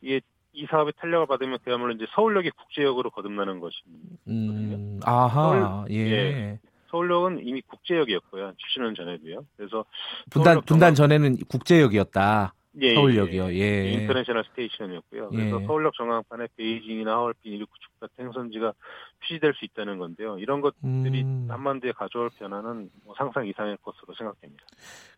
이게 0.00 0.20
이 0.52 0.66
사업이 0.66 0.92
탄력을 0.96 1.24
받으면 1.28 1.60
그야말로 1.62 1.92
이제 1.92 2.04
서울역이 2.10 2.50
국제역으로 2.50 3.10
거듭나는 3.10 3.60
것입니다. 3.60 4.16
음, 4.26 4.98
아하, 5.04 5.84
예. 5.90 5.96
예. 5.96 6.58
서울역은 6.90 7.46
이미 7.46 7.60
국제역이었고요. 7.62 8.52
70년 8.54 8.96
전에도요. 8.96 9.44
그래서 9.56 9.84
분단 10.30 10.60
분단 10.62 10.96
전에는 10.96 11.36
국제역이었다. 11.48 12.54
예, 12.80 12.88
예, 12.88 12.94
서울역이요. 12.94 13.52
예. 13.52 13.58
예. 13.58 13.90
International 13.92 14.44
station이었고요. 14.50 15.30
그래서 15.30 15.60
예. 15.60 15.66
서울역 15.66 15.94
전광판에 15.94 16.48
베이징이나 16.56 17.12
하얼빈, 17.12 17.52
일구 17.52 17.70
축 17.80 18.00
같은 18.00 18.26
행선지가 18.26 18.72
표시될 19.20 19.54
수 19.54 19.64
있다는 19.64 19.98
건데요. 19.98 20.38
이런 20.38 20.60
것들이 20.60 21.22
음. 21.22 21.46
한반도에 21.48 21.92
가져올 21.92 22.30
변화는 22.38 22.90
뭐 23.04 23.14
상상 23.16 23.46
이상일 23.46 23.76
것으로 23.78 24.14
생각됩니다. 24.16 24.64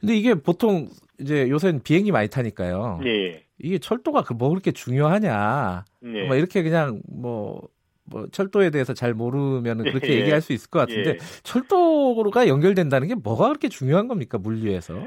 근데 0.01 0.17
이게 0.17 0.35
보통 0.35 0.89
이제 1.19 1.49
요새는 1.49 1.83
비행기 1.83 2.13
많이 2.13 2.29
타니까요. 2.29 3.01
예, 3.05 3.45
이게 3.59 3.79
철도가 3.79 4.23
그뭐 4.23 4.49
그렇게 4.49 4.73
중요하냐? 4.73 5.85
예. 6.05 6.27
뭐 6.27 6.37
이렇게 6.37 6.63
그냥 6.63 7.03
뭐, 7.07 7.69
뭐 8.05 8.27
철도에 8.29 8.71
대해서 8.71 8.95
잘 8.95 9.13
모르면 9.13 9.79
그렇게 10.01 10.15
예. 10.15 10.21
얘기할 10.21 10.41
수 10.41 10.53
있을 10.55 10.71
것 10.71 10.79
같은데 10.79 11.11
예. 11.11 11.19
철도가 11.43 12.49
연결된다는 12.49 13.09
게 13.09 13.15
뭐가 13.15 13.49
그렇게 13.49 13.69
중요한 13.69 14.09
겁니까 14.09 14.39
물리에서? 14.39 15.07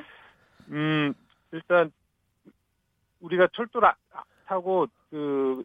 음, 0.70 1.14
일단 1.52 1.92
우리가 3.24 3.48
철도를 3.54 3.88
아- 3.88 4.24
타고 4.46 4.88
그 5.10 5.64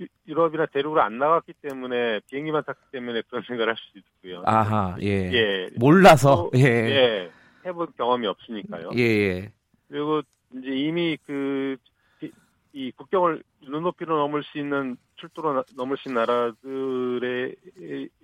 유- 0.00 0.06
유럽이나 0.26 0.66
대륙으로 0.66 1.02
안 1.02 1.18
나갔기 1.18 1.52
때문에 1.62 2.20
비행기만 2.28 2.64
탔기 2.64 2.80
때문에 2.92 3.22
그런 3.28 3.42
생각을 3.46 3.68
할 3.72 3.76
수 3.76 3.98
있고요. 3.98 4.42
아하, 4.46 4.96
예. 5.02 5.32
예, 5.32 5.68
몰라서 5.76 6.50
또, 6.52 6.58
예. 6.58 6.62
예, 6.64 7.30
해본 7.64 7.88
경험이 7.96 8.26
없으니까요. 8.26 8.90
예, 8.96 9.00
예. 9.00 9.52
그리고 9.88 10.22
이제 10.54 10.68
이미 10.70 11.16
그, 11.26 11.76
이- 12.22 12.30
이 12.72 12.90
국경을 12.92 13.42
눈높이로 13.62 14.16
넘을 14.18 14.42
수 14.44 14.58
있는 14.58 14.96
철도로 15.18 15.52
나- 15.54 15.64
넘을 15.76 15.96
수 15.96 16.08
있는 16.08 16.20
나라들에 16.24 17.54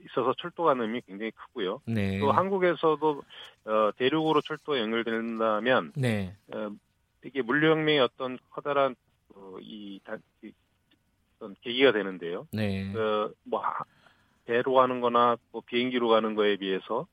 있어서 0.05 0.35
철도 0.39 0.65
가는 0.65 0.83
의미 0.85 1.01
굉장히 1.07 1.31
크고요. 1.33 1.81
네. 1.87 2.19
또 2.19 2.33
한국에서도 2.33 3.23
어, 3.65 3.91
대륙으로 3.97 4.41
철도가 4.43 4.79
연결된다면 4.79 5.93
네. 5.97 6.35
어, 6.55 6.71
이게 7.25 7.43
물류혁명의 7.43 8.01
어떤 8.01 8.39
커다란 8.51 8.95
어, 9.35 9.57
이, 9.61 10.01
다, 10.05 10.17
이 10.43 10.53
어떤 11.37 11.55
계기가 11.61 11.93
되는데요. 11.93 12.47
네. 12.53 12.91
그, 12.93 13.33
뭐 13.45 13.61
하- 13.61 13.85
배로 14.45 14.75
가는 14.75 15.01
거나 15.01 15.37
뭐 15.53 15.63
비행기로 15.65 16.09
가는 16.09 16.35
거에 16.35 16.57
비해서 16.57 17.07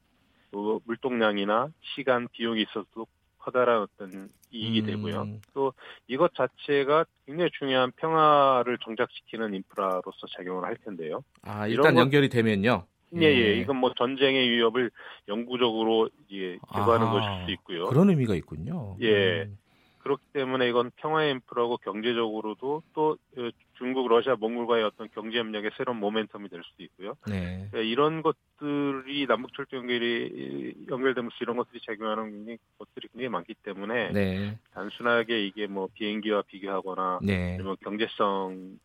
또 0.51 0.81
물동량이나 0.85 1.69
시간, 1.95 2.27
비용이 2.31 2.63
있어도 2.63 3.05
커다란 3.37 3.83
어떤 3.83 4.29
이익이 4.51 4.81
음, 4.81 4.85
되고요. 4.85 5.39
또 5.53 5.73
이것 6.07 6.33
자체가 6.33 7.05
굉장히 7.25 7.51
중요한 7.57 7.91
평화를 7.95 8.79
정착시키는 8.79 9.53
인프라로서 9.53 10.27
작용을 10.35 10.65
할 10.65 10.75
텐데요. 10.77 11.23
아, 11.43 11.67
일단 11.67 11.93
것- 11.93 12.01
연결이 12.01 12.29
되면요. 12.29 12.85
예, 13.15 13.21
예. 13.23 13.57
이건 13.57 13.77
뭐 13.77 13.91
전쟁의 13.95 14.49
위협을 14.49 14.91
영구적으로 15.27 16.09
이제 16.27 16.59
제거하는 16.73 17.07
아, 17.07 17.11
것일 17.11 17.45
수 17.45 17.51
있고요. 17.51 17.87
그런 17.87 18.09
의미가 18.09 18.35
있군요. 18.35 18.97
예. 19.01 19.43
음. 19.43 19.57
그렇기 19.99 20.23
때문에 20.33 20.67
이건 20.69 20.91
평화의 20.97 21.31
인프라고 21.31 21.77
경제적으로도 21.77 22.83
또 22.93 23.17
어, 23.37 23.49
중국, 23.77 24.07
러시아, 24.09 24.35
몽골과의 24.35 24.83
어떤 24.83 25.09
경제 25.13 25.39
협력의 25.39 25.71
새로운 25.77 25.99
모멘텀이 26.01 26.49
될 26.51 26.61
수도 26.63 26.83
있고요. 26.83 27.15
네. 27.27 27.67
그러니까 27.71 27.79
이런 27.79 28.21
것들이 28.21 29.25
남북 29.27 29.53
철도 29.53 29.77
연결이 29.77 30.85
연결되면서 30.89 31.35
이런 31.41 31.55
것들이 31.57 31.79
작용하는 31.85 32.57
것들이 32.77 33.07
굉장히 33.11 33.29
많기 33.29 33.53
때문에 33.53 34.11
네. 34.11 34.57
단순하게 34.73 35.45
이게 35.45 35.67
뭐 35.67 35.87
비행기와 35.93 36.41
비교하거나 36.43 37.19
네. 37.23 37.53
아니면 37.55 37.77
경제성을 37.81 38.77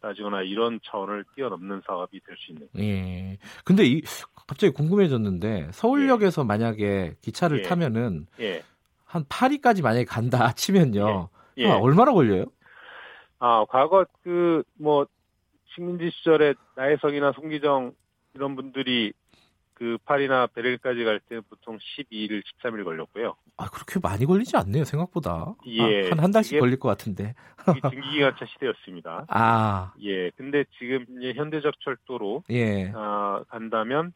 따지거나 0.00 0.42
이런 0.42 0.80
차원을 0.84 1.24
뛰어넘는 1.34 1.82
사업이 1.86 2.20
될 2.20 2.36
수 2.36 2.52
있는. 2.52 2.68
예. 2.78 3.38
근데 3.64 3.84
이 3.84 4.02
갑자기 4.46 4.72
궁금해졌는데 4.72 5.70
서울역에서 5.72 6.44
만약에 6.44 7.14
기차를 7.20 7.58
예. 7.60 7.62
타면은 7.62 8.26
예. 8.40 8.62
한 9.12 9.24
파리까지 9.28 9.82
만약에 9.82 10.04
간다 10.06 10.52
치면요. 10.56 11.28
예. 11.58 11.70
아, 11.70 11.76
얼마나 11.78 12.12
걸려요? 12.12 12.46
아, 13.38 13.64
과거 13.68 14.06
그 14.22 14.62
뭐 14.78 15.06
식민지 15.74 16.10
시절에 16.10 16.54
나혜성이나 16.76 17.32
송기정 17.32 17.92
이런 18.34 18.56
분들이 18.56 19.12
그 19.74 19.98
파리나 20.04 20.46
베를까지 20.48 21.02
갈 21.04 21.18
때 21.20 21.40
보통 21.40 21.76
12일, 21.78 22.42
13일 22.62 22.84
걸렸고요. 22.84 23.34
아, 23.58 23.68
그렇게 23.68 23.98
많이 24.02 24.24
걸리지 24.26 24.56
않네요, 24.56 24.84
생각보다. 24.84 25.54
예. 25.66 26.08
한한 26.08 26.30
달씩 26.30 26.58
걸릴 26.60 26.78
것 26.78 26.88
같은데. 26.88 27.34
증기기관차 27.90 28.46
시대였습니다. 28.46 29.24
아, 29.28 29.92
예. 30.02 30.30
근데 30.30 30.64
지금 30.78 31.04
이제 31.18 31.32
현대적 31.34 31.74
철도로 31.80 32.44
예. 32.50 32.92
아, 32.94 33.42
간다면 33.48 34.12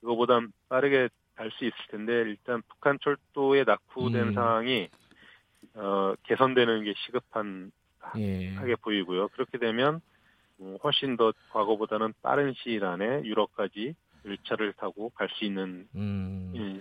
그거보단 0.00 0.52
빠르게 0.68 1.08
갈수 1.38 1.64
있을 1.64 1.76
텐데 1.90 2.12
일단 2.12 2.60
북한 2.68 2.98
철도에 3.00 3.62
낙후된 3.64 4.28
음. 4.28 4.34
상황이 4.34 4.88
어, 5.74 6.14
개선되는 6.24 6.84
게 6.84 6.94
시급한 7.06 7.70
예. 8.16 8.54
하게 8.54 8.74
보이고요. 8.76 9.28
그렇게 9.28 9.56
되면 9.58 10.00
어, 10.58 10.76
훨씬 10.82 11.16
더 11.16 11.32
과거보다는 11.52 12.12
빠른 12.22 12.52
시일 12.56 12.84
안에 12.84 13.22
유럽까지 13.24 13.94
열차를 14.24 14.72
타고 14.74 15.10
갈 15.10 15.28
수 15.30 15.44
있는 15.44 15.86
음. 15.94 16.50
이 16.54 16.80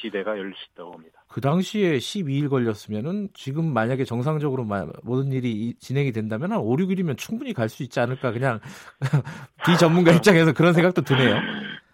시대가 0.00 0.36
열릴 0.38 0.52
수 0.54 0.64
있다고 0.72 0.92
봅니다. 0.92 1.24
그 1.28 1.40
당시에 1.40 1.98
12일 1.98 2.48
걸렸으면은 2.50 3.28
지금 3.34 3.72
만약에 3.72 4.04
정상적으로 4.04 4.64
마- 4.64 4.86
모든 5.02 5.32
일이 5.32 5.50
이- 5.52 5.74
진행이 5.78 6.12
된다면 6.12 6.52
한 6.52 6.58
5, 6.58 6.76
6일이면 6.76 7.16
충분히 7.16 7.52
갈 7.52 7.68
수 7.68 7.82
있지 7.82 7.98
않을까 8.00 8.30
그냥 8.32 8.60
비전문가 9.64 10.12
입장에서 10.44 10.52
그런 10.52 10.72
생각도 10.74 11.02
드네요. 11.02 11.36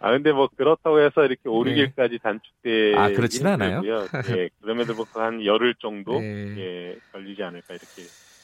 아 0.03 0.11
근데 0.11 0.33
뭐 0.33 0.49
그렇다고 0.53 0.99
해서 0.99 1.23
이렇게 1.23 1.47
5, 1.47 1.63
네. 1.63 1.75
6일까지 1.75 2.21
단축돼 2.21 2.93
아, 2.97 3.09
그렇진 3.13 3.47
않아요? 3.47 3.81
예, 4.37 4.49
그럼에도 4.59 4.95
불구하고 4.95 5.21
한 5.21 5.45
열흘 5.45 5.75
정도 5.75 6.19
네. 6.19 6.57
예, 6.57 6.97
걸리지 7.13 7.41
않을까 7.41 7.67
이렇게 7.69 8.01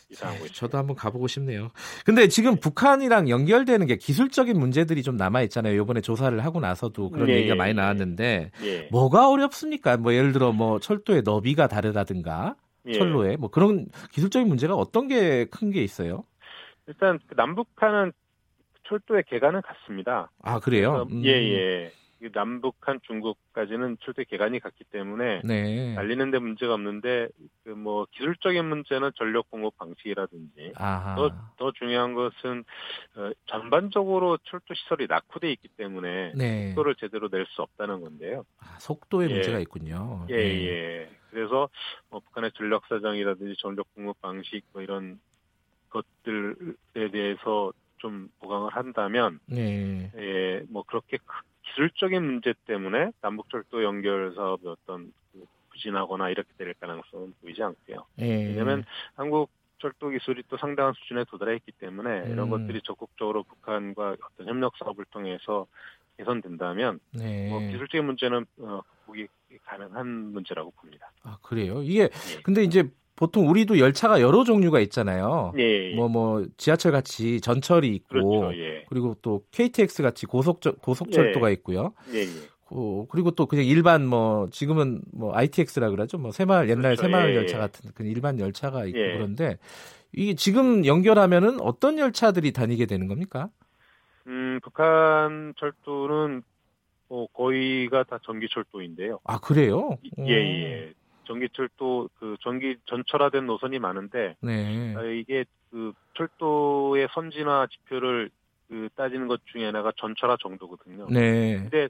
예상하고 0.10 0.38
있습니다. 0.38 0.56
저도 0.56 0.78
한번 0.78 0.95
가보고 0.95 1.28
싶네요. 1.28 1.72
근데 2.06 2.30
지금 2.30 2.56
북한이랑 2.56 3.28
연결되는 3.28 3.86
게 3.88 3.98
기술적인 3.98 4.58
문제들이 4.58 5.04
좀 5.04 5.17
남아 5.17 5.41
있잖아요. 5.43 5.82
이번에 5.82 6.00
조사를 6.00 6.39
하고 6.45 6.62
나서도 6.62 7.10
그런 7.10 7.28
네, 7.28 7.39
얘기가 7.39 7.56
많이 7.56 7.74
네. 7.74 7.82
나왔는데 7.82 8.52
예, 8.63 8.88
뭐가 8.89 9.30
어렵습니까? 9.30 9.98
뭐 9.98 10.13
예를 10.13 10.32
들어 10.32 10.54
뭐 10.54 10.80
철도의 10.80 11.24
너비가 11.24 11.67
다르다든가 11.67 12.56
예. 12.88 12.93
철로에 12.93 13.36
뭐 13.36 13.50
그런 13.50 13.88
기술적인 14.13 14.48
문제가 14.48 14.76
어떤 14.76 15.10
게 15.10 15.43
큰게 15.43 15.84
있어요? 15.84 16.24
일단 16.88 17.19
그 17.28 17.34
남북한은 17.36 18.13
철도의 18.89 19.23
개간은 19.28 19.62
같습니다. 19.62 20.30
아 20.41 20.60
그래요? 20.60 21.06
그래서 21.08 21.25
예, 21.25 21.32
예. 21.32 21.91
남북한 22.34 22.99
중국까지는 23.04 23.95
철도의 24.02 24.25
개간이 24.25 24.60
갔기 24.60 24.84
때문에 24.91 25.41
네. 25.45 25.95
달리는데 25.95 26.39
문제가 26.39 26.73
없는데 26.73 27.30
그 27.63 27.69
뭐 27.69 28.06
기술적인 28.12 28.65
문제는 28.65 29.12
전력 29.15 29.49
공급 29.49 29.78
방식이라든지 29.78 30.73
아하. 30.75 31.15
더, 31.15 31.32
더 31.58 31.71
중요한 31.71 32.13
것은 32.15 32.65
어, 33.15 33.32
전반적으로 33.45 34.38
철도 34.43 34.73
시설이 34.73 35.08
낙후돼 35.08 35.49
있기 35.54 35.69
때문에 35.78 36.34
네. 36.36 36.69
속도를 36.69 36.95
제대로 36.95 37.30
낼 37.32 37.45
수 37.45 37.62
없다는 37.62 38.02
건데요. 38.02 38.43
아, 38.60 38.78
속도에 38.80 39.30
예. 39.30 39.34
문제가 39.36 39.60
있군요. 39.60 40.25
예, 40.30 40.36
네. 40.36 40.67
예. 40.67 41.10
그래서 41.30 41.69
뭐 42.10 42.19
북한의 42.19 42.52
전력 42.56 42.86
사정이라든지 42.88 43.56
전력 43.60 43.88
공급 43.95 44.19
방식 44.21 44.63
뭐 44.73 44.82
이런 44.82 45.19
것들에 45.89 47.12
대해서 47.12 47.71
좀 47.99 48.29
보강을 48.39 48.75
한다면 48.75 49.39
네. 49.45 50.12
예, 50.17 50.63
뭐 50.69 50.83
그렇게 50.83 51.17
크- 51.17 51.41
기술적인 51.63 52.23
문제 52.25 52.53
때문에 52.65 53.12
남북철도 53.21 53.83
연결 53.83 54.33
사업이 54.35 54.67
어떤 54.67 55.13
그 55.31 55.45
부진하거나 55.69 56.29
이렇게 56.29 56.49
될 56.57 56.73
가능성은 56.73 57.35
보이지 57.41 57.62
않고요. 57.62 58.05
예. 58.19 58.47
왜냐하면 58.47 58.83
한국 59.15 59.51
철도 59.79 60.09
기술이 60.09 60.43
또 60.49 60.57
상당한 60.57 60.93
수준에 60.93 61.23
도달해 61.25 61.55
있기 61.55 61.71
때문에 61.73 62.29
이런 62.29 62.47
음. 62.47 62.49
것들이 62.49 62.81
적극적으로 62.83 63.43
북한과 63.43 64.17
어떤 64.21 64.47
협력 64.47 64.75
사업을 64.77 65.05
통해서 65.05 65.67
개선된다면 66.17 66.99
네. 67.13 67.47
뭐 67.49 67.59
기술적인 67.62 68.05
문제는 68.05 68.45
어, 68.59 68.81
극복이 69.05 69.27
가능한 69.63 70.07
문제라고 70.33 70.71
봅니다. 70.71 71.12
아, 71.23 71.38
그래요. 71.41 71.81
이게 71.81 72.03
예. 72.03 72.41
근데 72.43 72.63
이제 72.63 72.89
보통 73.19 73.49
우리도 73.49 73.79
열차가 73.79 74.21
여러 74.21 74.45
종류가 74.45 74.79
있잖아요. 74.79 75.51
예, 75.58 75.91
예. 75.91 75.95
뭐 75.95 76.08
뭐 76.08 76.45
지하철 76.55 76.93
같이 76.93 77.41
전철이 77.41 77.93
있고 77.95 78.08
그렇죠. 78.08 78.58
예. 78.58 78.86
그리고 78.88 79.13
또 79.21 79.43
KTX 79.51 80.03
같이 80.03 80.25
고속 80.25 80.62
고속철도가 80.82 81.49
있고요. 81.49 81.93
예, 82.13 82.21
예. 82.21 82.25
어, 82.71 83.05
그리고 83.10 83.32
또 83.32 83.45
그냥 83.45 83.65
일반 83.65 84.05
뭐 84.05 84.47
지금은 84.51 85.01
뭐 85.12 85.36
ITX라 85.36 85.89
그러죠. 85.89 86.17
뭐 86.17 86.32
새마을 86.32 86.69
옛날 86.69 86.95
그렇죠. 86.95 87.01
새마을 87.01 87.32
예, 87.32 87.36
열차 87.36 87.58
예. 87.58 87.60
같은 87.60 87.91
그 87.93 88.03
일반 88.03 88.39
열차가 88.39 88.86
있고 88.86 88.97
예. 88.97 89.12
그런데 89.15 89.58
이게 90.13 90.34
지금 90.36 90.86
연결하면은 90.86 91.60
어떤 91.60 91.99
열차들이 91.99 92.53
다니게 92.53 92.86
되는 92.86 93.08
겁니까? 93.08 93.49
음, 94.27 94.62
북한 94.63 95.53
철도는 95.60 96.41
뭐 97.10 97.27
거의가 97.34 98.03
다 98.03 98.17
전기철도인데요. 98.23 99.19
아 99.25 99.39
그래요? 99.39 99.97
예, 100.19 100.34
예. 100.34 100.93
전기철도 101.29 102.09
그 102.19 102.35
전기 102.41 102.75
전철화된 102.87 103.45
노선이 103.45 103.77
많은데 103.77 104.35
네. 104.41 104.95
아, 104.97 105.03
이게 105.03 105.45
그 105.69 105.93
철도의 106.15 107.07
선진화 107.13 107.67
지표를 107.71 108.31
그 108.67 108.89
따지는 108.95 109.27
것 109.27 109.39
중에 109.45 109.65
하나가 109.65 109.91
전철화 109.95 110.37
정도거든요. 110.41 111.07
네. 111.09 111.57
근데 111.57 111.89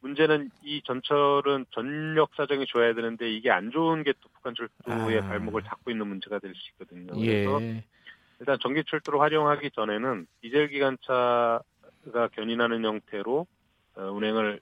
문제는 0.00 0.50
이 0.62 0.80
전철은 0.84 1.66
전력 1.70 2.30
사정이 2.36 2.64
좋아야 2.66 2.94
되는데 2.94 3.30
이게 3.30 3.50
안 3.50 3.70
좋은 3.70 4.02
게 4.02 4.12
또 4.12 4.28
북한 4.32 4.54
철도의 4.54 5.18
아. 5.18 5.28
발목을 5.28 5.62
잡고 5.62 5.90
있는 5.90 6.06
문제가 6.06 6.38
될 6.38 6.54
수 6.54 6.70
있거든요. 6.72 7.12
그래서 7.14 7.62
예. 7.62 7.84
일단 8.40 8.58
전기 8.62 8.82
철도를 8.84 9.20
활용하기 9.20 9.70
전에는 9.72 10.26
디젤 10.42 10.68
기관차가 10.68 12.28
견인하는 12.32 12.84
형태로 12.84 13.46
어, 13.96 14.02
운행을 14.02 14.60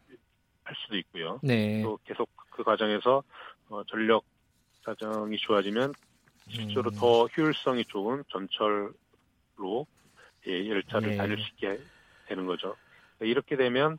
할 0.64 0.76
수도 0.83 0.96
있고요. 0.96 1.40
네. 1.42 1.83
또 1.83 1.98
계속 2.04 2.28
그 2.50 2.62
과정에서 2.62 3.22
어, 3.68 3.83
전력 3.85 4.24
사정이 4.85 5.37
좋아지면 5.38 5.92
실제로 6.48 6.90
음. 6.90 6.96
더 6.98 7.27
효율성이 7.27 7.85
좋은 7.87 8.22
전철로 8.31 9.87
예, 10.46 10.68
열차를 10.68 11.12
예. 11.12 11.16
다닐 11.16 11.38
수 11.38 11.48
있게 11.50 11.81
되는 12.27 12.46
거죠. 12.46 12.77
이렇게 13.20 13.57
되면 13.57 13.98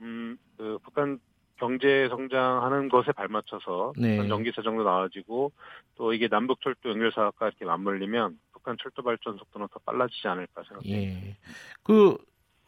음, 0.00 0.38
그 0.56 0.78
북한 0.84 1.18
경제 1.56 2.08
성장하는 2.08 2.88
것에 2.88 3.12
발맞춰서 3.12 3.92
네. 3.98 4.26
전기 4.28 4.50
사정도 4.54 4.82
나아지고 4.84 5.52
또 5.96 6.12
이게 6.14 6.28
남북 6.28 6.60
철도 6.62 6.90
연결 6.90 7.12
사업과 7.12 7.48
이렇게 7.48 7.64
맞물리면 7.64 8.38
북한 8.52 8.76
철도 8.80 9.02
발전 9.02 9.36
속도는 9.36 9.68
더 9.72 9.78
빨라지지 9.80 10.28
않을까 10.28 10.62
생각합니다. 10.62 10.96
예. 10.96 11.36
그 11.82 12.16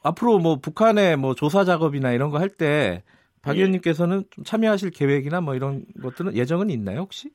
앞으로 0.03 0.39
뭐 0.41 0.57
북한의 0.57 1.17
뭐 1.17 1.35
조사 1.35 1.65
작업이나 1.65 2.11
이런 2.13 2.31
거 2.31 2.39
할 2.39 2.51
때 2.51 3.03
박 3.43 3.57
예. 3.57 3.59
의원님께서는 3.59 4.25
좀 4.31 4.45
참여하실 4.45 4.91
계획이나 4.91 5.41
뭐 5.41 5.55
이런 5.55 5.85
것들은 6.01 6.37
예정은 6.37 6.71
있나요 6.71 7.01
혹시? 7.01 7.31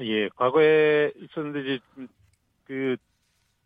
예, 0.00 0.28
과거에 0.30 1.12
있었는데 1.16 1.60
이제 1.60 1.78
그 2.64 2.96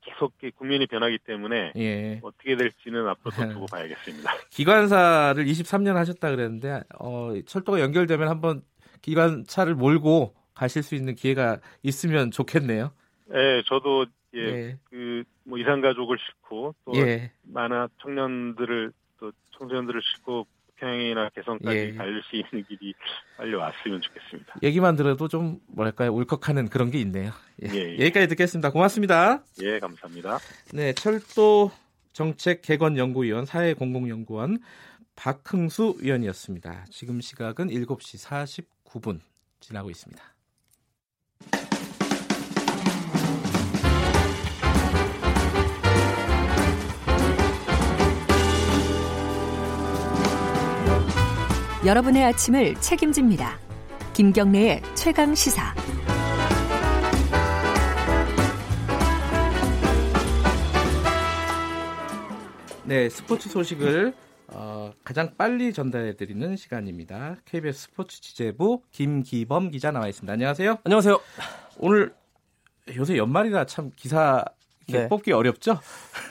계속 0.01 0.33
이 0.43 0.51
국민이 0.51 0.87
변하기 0.87 1.19
때문에 1.19 1.73
예. 1.77 2.21
어떻게 2.23 2.57
될지는 2.57 3.07
앞으로 3.09 3.53
두고 3.53 3.67
봐야겠습니다. 3.67 4.31
기관사를 4.51 5.45
23년 5.45 5.95
하셨다 5.95 6.31
그랬는데 6.31 6.83
어, 6.99 7.33
철도가 7.47 7.81
연결되면 7.81 8.29
한번 8.29 8.63
기관차를 9.03 9.75
몰고 9.75 10.35
가실 10.55 10.83
수 10.83 10.95
있는 10.95 11.15
기회가 11.15 11.59
있으면 11.83 12.31
좋겠네요. 12.31 12.93
예, 13.33 13.63
저도 13.67 14.07
예, 14.35 14.41
예. 14.41 14.79
그뭐 14.85 15.59
이산 15.59 15.81
가족을 15.81 16.19
싣고 16.19 16.75
또 16.85 16.97
예. 16.97 17.33
많은 17.43 17.89
청년들을 18.03 18.93
또 19.19 19.33
청소년들을 19.59 20.01
싣고 20.17 20.47
평양이나 20.77 21.31
개성까지 21.31 21.77
예. 21.77 21.93
갈수 21.95 22.37
있는 22.37 22.65
길이 22.67 22.95
빨리 23.37 23.55
왔으면 23.55 24.01
좋겠습니다. 24.03 24.55
얘기만 24.63 24.97
들어도 24.97 25.29
좀 25.29 25.61
뭐랄까요 25.69 26.13
울컥하는 26.13 26.69
그런 26.69 26.91
게 26.91 27.01
있네요. 27.01 27.33
예. 27.63 27.69
예, 27.73 27.79
예. 27.93 27.93
여기까지 27.95 28.29
듣겠습니다. 28.29 28.71
고맙습니다. 28.71 29.43
예, 29.63 29.79
감사합니다. 29.79 30.39
네, 30.73 30.93
철도 30.93 31.71
정책 32.13 32.63
개건 32.63 32.97
연구위원 32.97 33.47
사회공공연구원 33.47 34.59
박흥수 35.17 35.99
위원이었습니다. 36.01 36.87
지금 36.91 37.21
시각은 37.21 37.69
7시 37.69 38.67
49분 38.85 39.21
지나고 39.61 39.91
있습니다. 39.91 40.34
여러분의 51.85 52.25
아침을 52.25 52.77
책임집니다. 52.77 53.59
김경래의 54.15 54.81
최강 54.95 55.35
시사. 55.35 55.75
네, 62.85 63.11
스포츠 63.11 63.51
소식을 63.51 64.15
어, 64.49 64.93
가장 65.05 65.35
빨리 65.37 65.75
전달해 65.75 66.17
드리는 66.17 66.57
시간입니다. 66.57 67.37
KBS 67.45 67.83
스포츠 67.83 68.19
취재부 68.23 68.81
김기범 68.91 69.71
기자 69.71 69.91
나와 69.91 70.09
있습니다. 70.09 70.33
안녕하세요. 70.33 70.79
안녕하세요. 70.85 71.21
오늘 71.77 72.15
요새 72.97 73.19
연말이라 73.19 73.67
참 73.67 73.91
기사 73.95 74.43
네. 74.93 75.09
뽑기 75.09 75.33
어렵죠? 75.33 75.79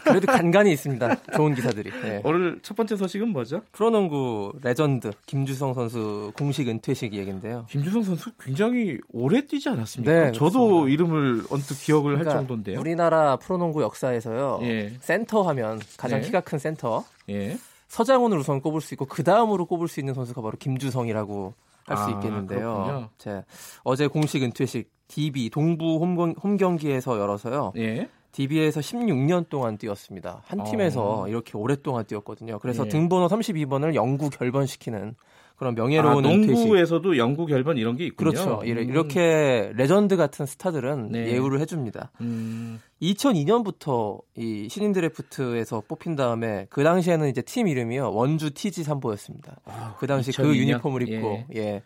그래도 0.03 0.27
간간히 0.27 0.71
있습니다. 0.73 1.15
좋은 1.35 1.55
기사들이. 1.55 1.91
네. 2.01 2.21
오늘 2.23 2.59
첫 2.61 2.75
번째 2.75 2.95
소식은 2.95 3.29
뭐죠? 3.29 3.61
프로농구 3.71 4.53
레전드 4.61 5.11
김주성 5.25 5.73
선수 5.73 6.31
공식 6.37 6.67
은퇴식 6.67 7.13
얘기인데요. 7.13 7.65
김주성 7.69 8.03
선수 8.03 8.31
굉장히 8.39 8.99
오래 9.11 9.45
뛰지 9.45 9.69
않았습니까? 9.69 10.11
네, 10.11 10.31
저도 10.31 10.67
그렇습니다. 10.67 10.93
이름을 10.93 11.43
언뜻 11.49 11.75
기억을 11.75 12.13
할 12.13 12.19
그러니까 12.19 12.39
정도인데요. 12.39 12.79
우리나라 12.79 13.37
프로농구 13.37 13.81
역사에서요. 13.81 14.59
예. 14.63 14.93
센터 14.99 15.41
하면 15.43 15.79
가장 15.97 16.21
네. 16.21 16.27
키가 16.27 16.41
큰 16.41 16.59
센터 16.59 17.03
예. 17.29 17.57
서장훈을 17.87 18.37
우선 18.37 18.61
꼽을 18.61 18.81
수 18.81 18.93
있고 18.95 19.05
그 19.05 19.23
다음으로 19.23 19.65
꼽을 19.65 19.87
수 19.87 19.99
있는 19.99 20.13
선수가 20.13 20.41
바로 20.41 20.57
김주성이라고 20.57 21.53
할수 21.85 22.03
아, 22.03 22.09
있겠는데요. 22.11 23.09
제 23.17 23.43
어제 23.83 24.07
공식 24.07 24.41
은퇴식 24.41 24.89
DB 25.07 25.49
동부 25.49 25.97
홈, 25.99 26.17
홈 26.17 26.57
경기에서 26.57 27.19
열어서요. 27.19 27.73
예. 27.77 28.09
DB에서 28.33 28.81
16년 28.81 29.47
동안 29.49 29.77
뛰었습니다. 29.77 30.41
한 30.45 30.63
팀에서 30.65 31.21
어. 31.21 31.27
이렇게 31.27 31.57
오랫동안 31.57 32.03
뛰었거든요. 32.05 32.59
그래서 32.59 32.85
예. 32.85 32.89
등번호 32.89 33.27
32번을 33.27 33.95
영구 33.95 34.29
결번시키는 34.31 35.15
그런 35.55 35.73
아, 35.73 35.75
명예로운 35.75 36.25
은퇴식. 36.25 36.51
농구에서도 36.51 37.15
영구 37.17 37.45
결번 37.45 37.77
이런 37.77 37.95
게 37.95 38.05
있군요. 38.07 38.31
그렇죠. 38.31 38.61
음. 38.63 38.67
이렇게 38.67 39.71
레전드 39.75 40.17
같은 40.17 40.47
스타들은 40.47 41.09
네. 41.11 41.31
예우를 41.31 41.59
해줍니다. 41.61 42.11
음, 42.21 42.81
2002년부터 43.03 44.21
이 44.35 44.67
신인 44.69 44.91
드래프트에서 44.93 45.83
뽑힌 45.87 46.15
다음에 46.15 46.65
그 46.69 46.83
당시에는 46.83 47.29
이제 47.29 47.41
팀 47.41 47.67
이름이요 47.67 48.13
원주 48.13 48.55
TG 48.55 48.83
삼보였습니다. 48.83 49.57
아, 49.65 49.95
그 49.99 50.07
당시 50.07 50.31
그 50.31 50.43
2002년? 50.43 50.55
유니폼을 50.55 51.07
입고 51.07 51.43
예. 51.55 51.83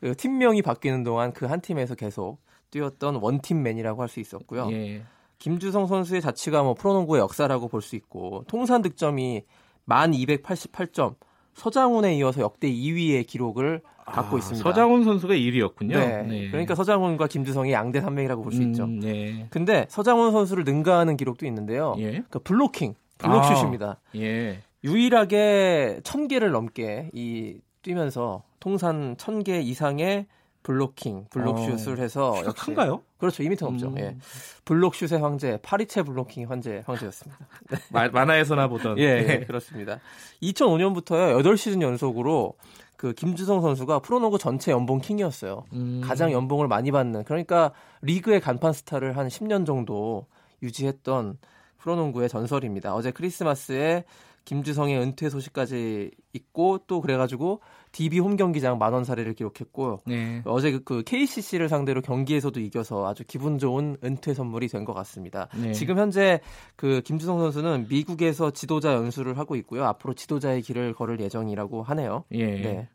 그 0.00 0.14
팀명이 0.16 0.62
바뀌는 0.62 1.04
동안 1.04 1.32
그 1.32 1.46
한 1.46 1.60
팀에서 1.60 1.94
계속 1.94 2.38
뛰었던 2.70 3.16
원팀맨이라고 3.16 4.02
할 4.02 4.08
수 4.08 4.18
있었고요. 4.20 4.68
예. 4.72 5.02
김주성 5.38 5.86
선수의 5.86 6.20
자치가 6.22 6.62
뭐 6.62 6.74
프로농구의 6.74 7.20
역사라고 7.20 7.68
볼 7.68 7.82
수 7.82 7.96
있고 7.96 8.44
통산 8.48 8.82
득점이 8.82 9.42
1288점 9.88 11.14
서장훈에 11.54 12.14
이어서 12.16 12.40
역대 12.42 12.68
2위의 12.70 13.26
기록을 13.26 13.80
갖고 14.04 14.36
아, 14.36 14.38
있습니다. 14.38 14.62
서장훈 14.62 15.04
선수가 15.04 15.34
1위였군요. 15.34 16.26
네. 16.28 16.48
그러니까 16.50 16.74
서장훈과 16.74 17.26
김주성이 17.26 17.72
양대 17.72 18.00
산맥이라고 18.00 18.42
볼수 18.42 18.62
있죠. 18.62 18.86
네. 18.86 19.46
근데 19.50 19.86
서장훈 19.88 20.32
선수를 20.32 20.64
능가하는 20.64 21.16
기록도 21.16 21.46
있는데요. 21.46 21.94
예. 21.98 22.10
그러니까 22.10 22.38
블로킹 22.40 22.94
블록슛입니다. 23.18 24.00
예. 24.16 24.60
유일하게 24.84 26.00
1000개를 26.02 26.50
넘게 26.50 27.10
이 27.14 27.58
뛰면서 27.82 28.42
통산 28.60 29.16
1000개 29.16 29.64
이상의 29.64 30.26
블로킹, 30.66 31.26
블록슛을 31.30 31.98
해서 32.00 32.32
어, 32.32 32.44
역시 32.44 32.66
큰가요? 32.66 33.00
그렇죠. 33.18 33.44
2m 33.44 33.64
넘죠. 33.64 33.86
음. 33.86 33.98
예. 33.98 34.16
블록슛의 34.64 35.20
황제, 35.20 35.58
파리채 35.62 36.02
블로킹 36.02 36.50
황제, 36.50 36.82
황제였습니다. 36.84 37.38
마- 37.92 38.08
만화에서나 38.08 38.66
보던. 38.66 38.98
예, 38.98 39.04
예, 39.28 39.44
그렇습니다. 39.46 40.00
2005년부터요. 40.42 41.40
8시즌 41.40 41.82
연속으로 41.82 42.54
그 42.96 43.12
김주성 43.12 43.60
선수가 43.60 44.00
프로농구 44.00 44.38
전체 44.38 44.72
연봉 44.72 45.00
킹이었어요. 45.00 45.66
음. 45.72 46.00
가장 46.04 46.32
연봉을 46.32 46.66
많이 46.66 46.90
받는 46.90 47.22
그러니까 47.24 47.70
리그의 48.02 48.40
간판 48.40 48.72
스타를 48.72 49.16
한 49.16 49.28
10년 49.28 49.66
정도 49.66 50.26
유지했던 50.64 51.38
프로농구의 51.78 52.28
전설입니다. 52.28 52.92
어제 52.96 53.12
크리스마스에 53.12 54.02
김주성의 54.46 54.96
은퇴 54.98 55.28
소식까지 55.28 56.10
있고 56.32 56.78
또 56.86 57.00
그래가지고 57.02 57.60
DB 57.92 58.20
홈 58.20 58.36
경기장 58.36 58.78
만원 58.78 59.04
사례를 59.04 59.34
기록했고 59.34 60.00
네. 60.06 60.40
어제 60.44 60.70
그- 60.72 60.82
그 60.84 61.02
KCC를 61.02 61.68
상대로 61.68 62.00
경기에서도 62.00 62.58
이겨서 62.60 63.06
아주 63.06 63.24
기분 63.26 63.58
좋은 63.58 63.96
은퇴 64.02 64.32
선물이 64.34 64.68
된 64.68 64.84
것 64.86 64.94
같습니다. 64.94 65.48
네. 65.60 65.72
지금 65.72 65.98
현재 65.98 66.40
그 66.76 67.02
김주성 67.04 67.40
선수는 67.40 67.86
미국에서 67.90 68.52
지도자 68.52 68.94
연수를 68.94 69.36
하고 69.36 69.56
있고요. 69.56 69.84
앞으로 69.84 70.14
지도자의 70.14 70.62
길을 70.62 70.94
걸을 70.94 71.18
예정이라고 71.20 71.82
하네요. 71.82 72.24
예. 72.32 72.44
네. 72.46 72.88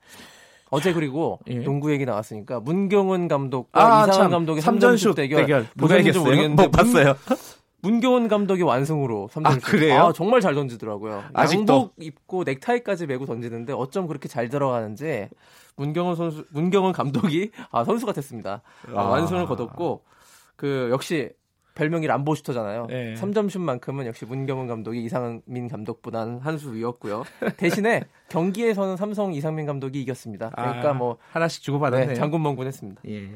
어제 0.70 0.94
그리고 0.94 1.40
예. 1.48 1.56
농구 1.56 1.92
얘기 1.92 2.06
나왔으니까 2.06 2.62
문경은 2.62 3.28
감독과 3.28 3.82
아, 3.84 4.04
이상한 4.04 4.22
참. 4.24 4.32
감독의 4.32 4.62
삼전슛 4.62 5.12
3전슛 5.12 5.16
대결, 5.18 5.42
대결. 5.42 5.68
보셨는지? 5.78 6.18
모르겠는데 6.18 6.64
못 6.64 6.72
봤어요. 6.72 7.06
문, 7.28 7.38
문경은 7.82 8.28
감독이 8.28 8.62
완승으로 8.62 9.30
3전슛. 9.32 9.46
아, 9.46 9.58
그래요? 9.60 10.12
정말 10.16 10.42
잘 10.42 10.54
던지더라고요. 10.54 11.24
아직도? 11.34 11.74
양복 11.74 11.94
입고 12.00 12.44
넥타이까지 12.44 13.08
메고 13.08 13.26
던지는데 13.26 13.74
어쩜 13.74 14.08
그렇게 14.08 14.28
잘 14.28 14.50
들어가는지 14.50 15.30
문경은 15.76 16.16
선수 16.16 16.46
문경은 16.52 16.92
감독이 16.92 17.52
아 17.72 17.84
선수 17.84 18.06
같았습니다. 18.06 18.62
아, 18.94 19.00
아. 19.00 19.04
완승을 19.10 19.46
거뒀고 19.46 20.04
그 20.56 20.90
역시 20.92 21.32
별명이 21.74 22.06
람보슈터잖아요. 22.06 22.88
네. 22.88 23.14
3점슛만큼은 23.16 24.06
역시 24.06 24.26
문경은 24.26 24.68
감독이 24.68 25.04
이상민 25.04 25.68
감독보다는 25.70 26.40
한수 26.40 26.74
위였고요. 26.74 27.24
대신에 27.58 28.04
경기에서는 28.30 28.98
삼성 28.98 29.34
이상민 29.34 29.66
감독이 29.66 30.02
이겼습니다. 30.02 30.50
그러니까 30.50 30.90
아, 30.90 30.94
뭐 30.94 31.18
하나씩 31.32 31.64
주고받았네요. 31.64 32.10
네, 32.10 32.14
장군멍군했습니다. 32.14 33.02
예. 33.08 33.32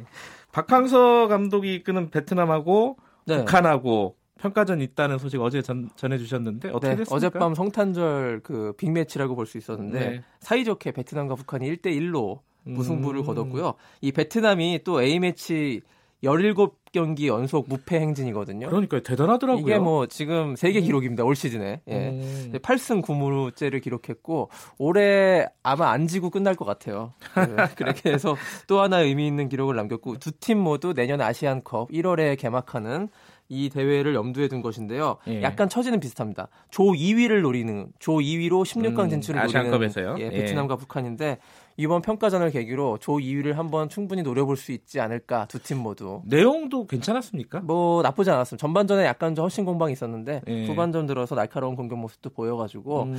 박항서 0.52 1.28
감독이 1.28 1.76
이끄는 1.76 2.10
베트남하고 2.12 2.98
네. 3.26 3.38
북한하고 3.38 4.16
평가전 4.46 4.82
있다는 4.82 5.18
소식 5.18 5.42
어제 5.42 5.62
전, 5.62 5.90
전해주셨는데 5.96 6.70
어떻게 6.70 6.90
네, 6.90 6.96
됐습니까? 6.98 7.16
어젯밤 7.28 7.56
성탄절 7.56 8.42
그 8.44 8.74
빅매치라고 8.78 9.36
볼 9.36 9.46
수 9.46 9.58
있었는데 9.58 10.00
네. 10.00 10.22
사이좋게 10.40 10.92
베트남과 10.92 11.36
북한이 11.36 11.70
1대 11.76 11.88
1로 11.88 12.40
무승부를 12.64 13.22
음. 13.22 13.26
거뒀고요. 13.26 13.74
이 14.02 14.12
베트남이 14.12 14.82
또 14.84 15.02
A매치 15.02 15.82
17경기 16.24 17.28
연속 17.28 17.68
무패 17.70 18.00
행진이거든요. 18.00 18.68
그러니까 18.68 19.00
대단하더라고요. 19.02 19.62
이게 19.64 19.78
뭐 19.78 20.08
지금 20.08 20.56
세계 20.56 20.82
기록입니다. 20.82 21.24
올 21.24 21.36
시즌에. 21.36 21.82
예. 21.88 21.94
음. 22.10 22.52
8승 22.54 23.04
9무째를 23.04 23.82
기록했고 23.84 24.50
올해 24.80 25.46
아마 25.62 25.92
안 25.92 26.08
지고 26.08 26.32
끝날 26.32 26.56
것 26.56 26.66
같아요. 26.66 27.14
네, 27.36 27.44
그렇게 27.78 28.12
해서 28.12 28.36
또 28.66 28.80
하나 28.82 29.02
의미 29.02 29.28
있는 29.28 29.50
기록을 29.50 29.76
남겼고 29.76 30.18
두 30.18 30.32
팀 30.40 30.58
모두 30.58 30.94
내년 30.94 31.22
아시안컵 31.22 31.90
1월에 31.92 32.40
개막하는 32.40 33.10
이 33.48 33.70
대회를 33.70 34.16
염두에 34.16 34.48
둔 34.48 34.62
것인데요. 34.62 35.18
예. 35.28 35.42
약간 35.44 35.70
처지는 35.70 36.00
비슷합니다. 36.00 36.48
조 36.72 36.84
2위를 36.84 37.42
노리는 37.42 37.88
조 38.00 38.14
2위로 38.14 38.64
16강 38.64 39.04
음, 39.04 39.10
진출을 39.10 39.40
아시안컵에서요? 39.42 40.10
노리는 40.12 40.32
예, 40.32 40.36
예. 40.36 40.42
베트남과 40.42 40.78
북한인데 40.78 41.38
이번 41.78 42.02
평가전을 42.02 42.50
계기로 42.52 42.98
조 43.00 43.14
2위를 43.14 43.54
한번 43.54 43.88
충분히 43.90 44.24
노려볼 44.24 44.58
수 44.58 44.72
있지 44.72 45.00
않을까 45.00 45.46
두 45.48 45.60
팀 45.60 45.78
모두. 45.78 46.22
내용도 46.26 46.88
괜찮았습니까? 46.88 47.60
뭐 47.60 48.02
나쁘지 48.02 48.32
않았습니다. 48.32 48.62
전반전에 48.62 49.06
약간 49.06 49.36
좀 49.36 49.46
허신 49.46 49.66
공방이 49.66 49.94
있었는데 49.94 50.42
예. 50.48 50.66
후반전 50.68 51.06
들어서 51.06 51.36
날카로운 51.36 51.76
공격 51.76 52.00
모습도 52.00 52.32
보여가지고 52.32 53.04
음. 53.04 53.18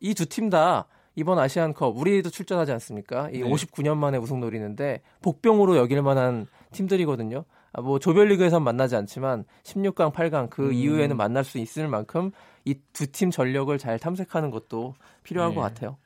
이 0.00 0.14
두 0.14 0.26
팀 0.26 0.50
다 0.50 0.86
이번 1.16 1.38
아시안컵 1.38 1.96
우리도 1.98 2.30
출전하지 2.30 2.70
않습니까? 2.72 3.28
이 3.30 3.40
네. 3.40 3.50
59년 3.50 3.96
만에 3.96 4.16
우승 4.18 4.38
노리는데 4.40 5.00
복병으로 5.22 5.76
여길 5.76 6.02
만한 6.02 6.46
팀들이거든요. 6.72 7.44
아, 7.72 7.80
뭐 7.80 7.98
조별리그에선 7.98 8.62
만나지 8.64 8.96
않지만 8.96 9.44
16강, 9.64 10.12
8강 10.12 10.50
그 10.50 10.68
음. 10.68 10.72
이후에는 10.72 11.16
만날 11.16 11.44
수 11.44 11.58
있을 11.58 11.88
만큼 11.88 12.30
이 12.64 12.74
두 12.92 13.06
팀 13.06 13.30
전력을 13.30 13.76
잘 13.78 13.98
탐색하는 13.98 14.50
것도 14.50 14.94
필요한 15.22 15.50
네. 15.50 15.54
것 15.56 15.60
같아요. 15.62 15.96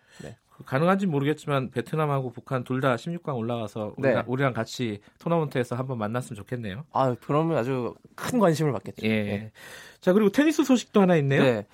가능한지 0.67 1.07
모르겠지만 1.07 1.71
베트남하고 1.71 2.31
북한 2.31 2.63
둘 2.63 2.81
다 2.81 2.95
16강 2.95 3.37
올라가서 3.37 3.95
네. 3.99 4.11
우리랑, 4.11 4.25
우리랑 4.29 4.53
같이 4.53 5.01
토너먼트에서 5.19 5.75
한번 5.75 5.99
만났으면 5.99 6.37
좋겠네요. 6.37 6.85
아 6.93 7.17
그러면 7.27 7.57
아주 7.59 7.93
큰 8.15 8.39
관심을 8.39 8.71
받겠죠. 8.73 9.05
예. 9.05 9.23
네. 9.25 9.53
자 10.01 10.13
그리고 10.13 10.31
테니스 10.31 10.63
소식도 10.63 11.01
하나 11.01 11.17
있네요. 11.17 11.43
네. 11.43 11.67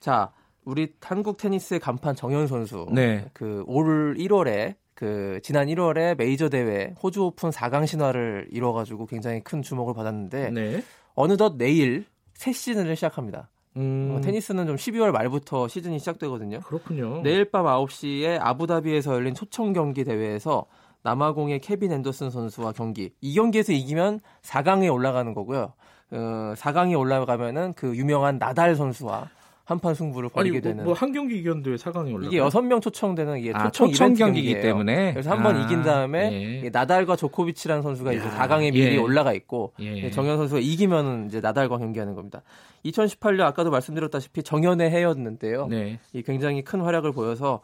자, 0.00 0.32
우리 0.64 0.94
한국 1.02 1.36
테니스의 1.36 1.78
간판 1.80 2.14
정현 2.16 2.46
선수. 2.46 2.86
네. 2.90 3.26
그올 3.34 4.14
1월에 4.16 4.76
그 5.02 5.40
지난 5.42 5.66
1월에 5.66 6.16
메이저 6.16 6.48
대회 6.48 6.94
호주 7.02 7.24
오픈 7.24 7.50
4강 7.50 7.88
신화를 7.88 8.46
이뤄가지고 8.52 9.06
굉장히 9.06 9.40
큰 9.40 9.60
주목을 9.60 9.94
받았는데 9.94 10.50
네. 10.50 10.84
어느덧 11.16 11.56
내일 11.58 12.04
새 12.34 12.52
시즌을 12.52 12.94
시작합니다. 12.94 13.50
음, 13.76 14.14
어, 14.14 14.20
테니스는 14.20 14.68
좀 14.68 14.76
12월 14.76 15.10
말부터 15.10 15.66
시즌이 15.66 15.98
시작되거든요. 15.98 16.60
그렇군요. 16.60 17.20
내일 17.22 17.50
밤 17.50 17.64
9시에 17.64 18.38
아부다비에서 18.40 19.14
열린 19.14 19.34
초청 19.34 19.72
경기 19.72 20.04
대회에서 20.04 20.66
남아공의 21.02 21.58
케빈 21.58 21.90
앤더슨 21.90 22.30
선수와 22.30 22.70
경기. 22.70 23.12
이 23.20 23.34
경기에서 23.34 23.72
이기면 23.72 24.20
4강에 24.42 24.92
올라가는 24.92 25.34
거고요. 25.34 25.72
어, 26.12 26.54
4강에 26.56 26.96
올라가면은 26.96 27.72
그 27.72 27.96
유명한 27.96 28.38
나달 28.38 28.76
선수와 28.76 29.30
한판 29.64 29.94
승부를 29.94 30.26
아니 30.34 30.50
벌이게 30.50 30.60
뭐, 30.60 30.70
되는. 30.70 30.84
뭐 30.84 30.94
한 30.94 31.12
경기 31.12 31.38
이겼는데 31.38 31.70
왜 31.70 31.76
4강에 31.76 32.12
올라? 32.12 32.26
이게 32.26 32.38
여섯 32.38 32.62
명 32.62 32.80
초청되는 32.80 33.38
이게 33.38 33.52
아, 33.54 33.70
초청, 33.70 33.88
초청 33.90 34.14
경기이기. 34.14 34.60
때문에 34.60 35.12
그래서 35.12 35.30
한번 35.30 35.56
아, 35.56 35.64
이긴 35.64 35.82
다음에 35.82 36.32
예. 36.32 36.66
이 36.66 36.70
나달과 36.70 37.16
조코비치라는 37.16 37.82
선수가 37.82 38.12
이제 38.12 38.24
야, 38.24 38.30
4강에 38.30 38.72
미리 38.72 38.94
예. 38.94 38.96
올라가 38.98 39.32
있고 39.32 39.72
예. 39.80 39.98
이제 39.98 40.10
정현 40.10 40.36
선수가 40.36 40.60
이기면은 40.60 41.26
이제 41.26 41.40
나달과 41.40 41.78
경기하는 41.78 42.14
겁니다. 42.14 42.42
2018년 42.84 43.42
아까도 43.42 43.70
말씀드렸다시피 43.70 44.42
정현의 44.42 44.90
해였는데요. 44.90 45.68
네. 45.68 46.00
이 46.12 46.22
굉장히 46.22 46.62
큰 46.62 46.80
활약을 46.80 47.12
보여서 47.12 47.60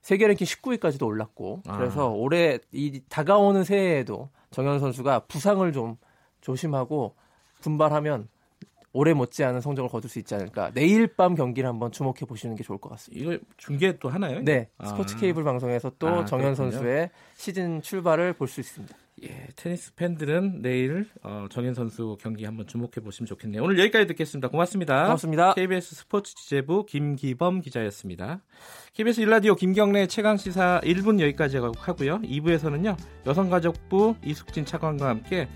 세계 0.00 0.26
랭킹 0.26 0.46
19위까지도 0.46 1.06
올랐고 1.06 1.62
아. 1.68 1.76
그래서 1.76 2.08
올해 2.08 2.58
이 2.72 3.02
다가오는 3.10 3.64
새해에도 3.64 4.30
정현 4.50 4.80
선수가 4.80 5.20
부상을 5.28 5.70
좀 5.72 5.96
조심하고 6.40 7.14
분발하면 7.60 8.28
올해 8.92 9.14
못지않은 9.14 9.60
성적을 9.60 9.88
거둘 9.90 10.10
수 10.10 10.18
있지 10.18 10.34
않을까. 10.34 10.70
내일 10.74 11.06
밤 11.06 11.34
경기를 11.34 11.68
한번 11.68 11.90
주목해 11.92 12.20
보시는 12.28 12.56
게 12.56 12.62
좋을 12.62 12.78
것 12.78 12.90
같습니다. 12.90 13.22
이거 13.22 13.38
중계 13.56 13.96
또 13.98 14.08
하나요? 14.10 14.40
네, 14.42 14.68
아. 14.78 14.86
스포츠 14.86 15.16
케이블 15.18 15.44
방송에서 15.44 15.92
또 15.98 16.08
아, 16.08 16.24
정현 16.24 16.54
그렇군요. 16.54 16.70
선수의 16.70 17.10
시즌 17.34 17.80
출발을 17.82 18.34
볼 18.34 18.48
수 18.48 18.60
있습니다. 18.60 18.94
예, 19.24 19.46
테니스 19.56 19.94
팬들은 19.94 20.62
내일 20.62 21.06
어, 21.22 21.46
정현 21.48 21.74
선수 21.74 22.16
경기 22.20 22.44
한번 22.44 22.66
주목해 22.66 22.92
보시면 23.04 23.26
좋겠네요. 23.28 23.62
오늘 23.62 23.78
여기까지 23.78 24.06
듣겠습니다. 24.08 24.48
고맙습니다. 24.48 25.04
고맙습니다. 25.04 25.54
KBS 25.54 25.94
스포츠 25.94 26.34
지재부 26.34 26.86
김기범 26.86 27.60
기자였습니다. 27.60 28.40
KBS 28.94 29.20
일라디오 29.20 29.54
김경래 29.54 30.06
최강 30.08 30.36
시사 30.36 30.80
1분 30.82 31.20
여기까지 31.20 31.58
하고요. 31.58 32.18
2부에서는요 32.22 32.96
여성가족부 33.24 34.16
이숙진 34.24 34.64
차관과 34.64 35.08
함께 35.08 35.48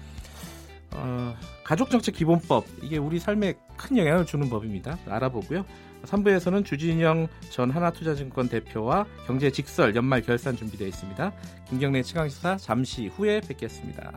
어, 0.94 1.34
가족정책 1.66 2.14
기본법 2.14 2.64
이게 2.80 2.96
우리 2.96 3.18
삶에 3.18 3.54
큰 3.76 3.96
영향을 3.98 4.24
주는 4.24 4.48
법입니다. 4.48 4.98
알아보고요. 5.08 5.64
3부에서는 6.04 6.64
주진영 6.64 7.26
전 7.50 7.72
하나투자증권 7.72 8.48
대표와 8.48 9.04
경제 9.26 9.50
직설 9.50 9.96
연말 9.96 10.22
결산 10.22 10.56
준비되어 10.56 10.86
있습니다. 10.86 11.32
김경래 11.68 12.02
최강시사 12.02 12.58
잠시 12.58 13.08
후에 13.08 13.40
뵙겠습니다. 13.40 14.12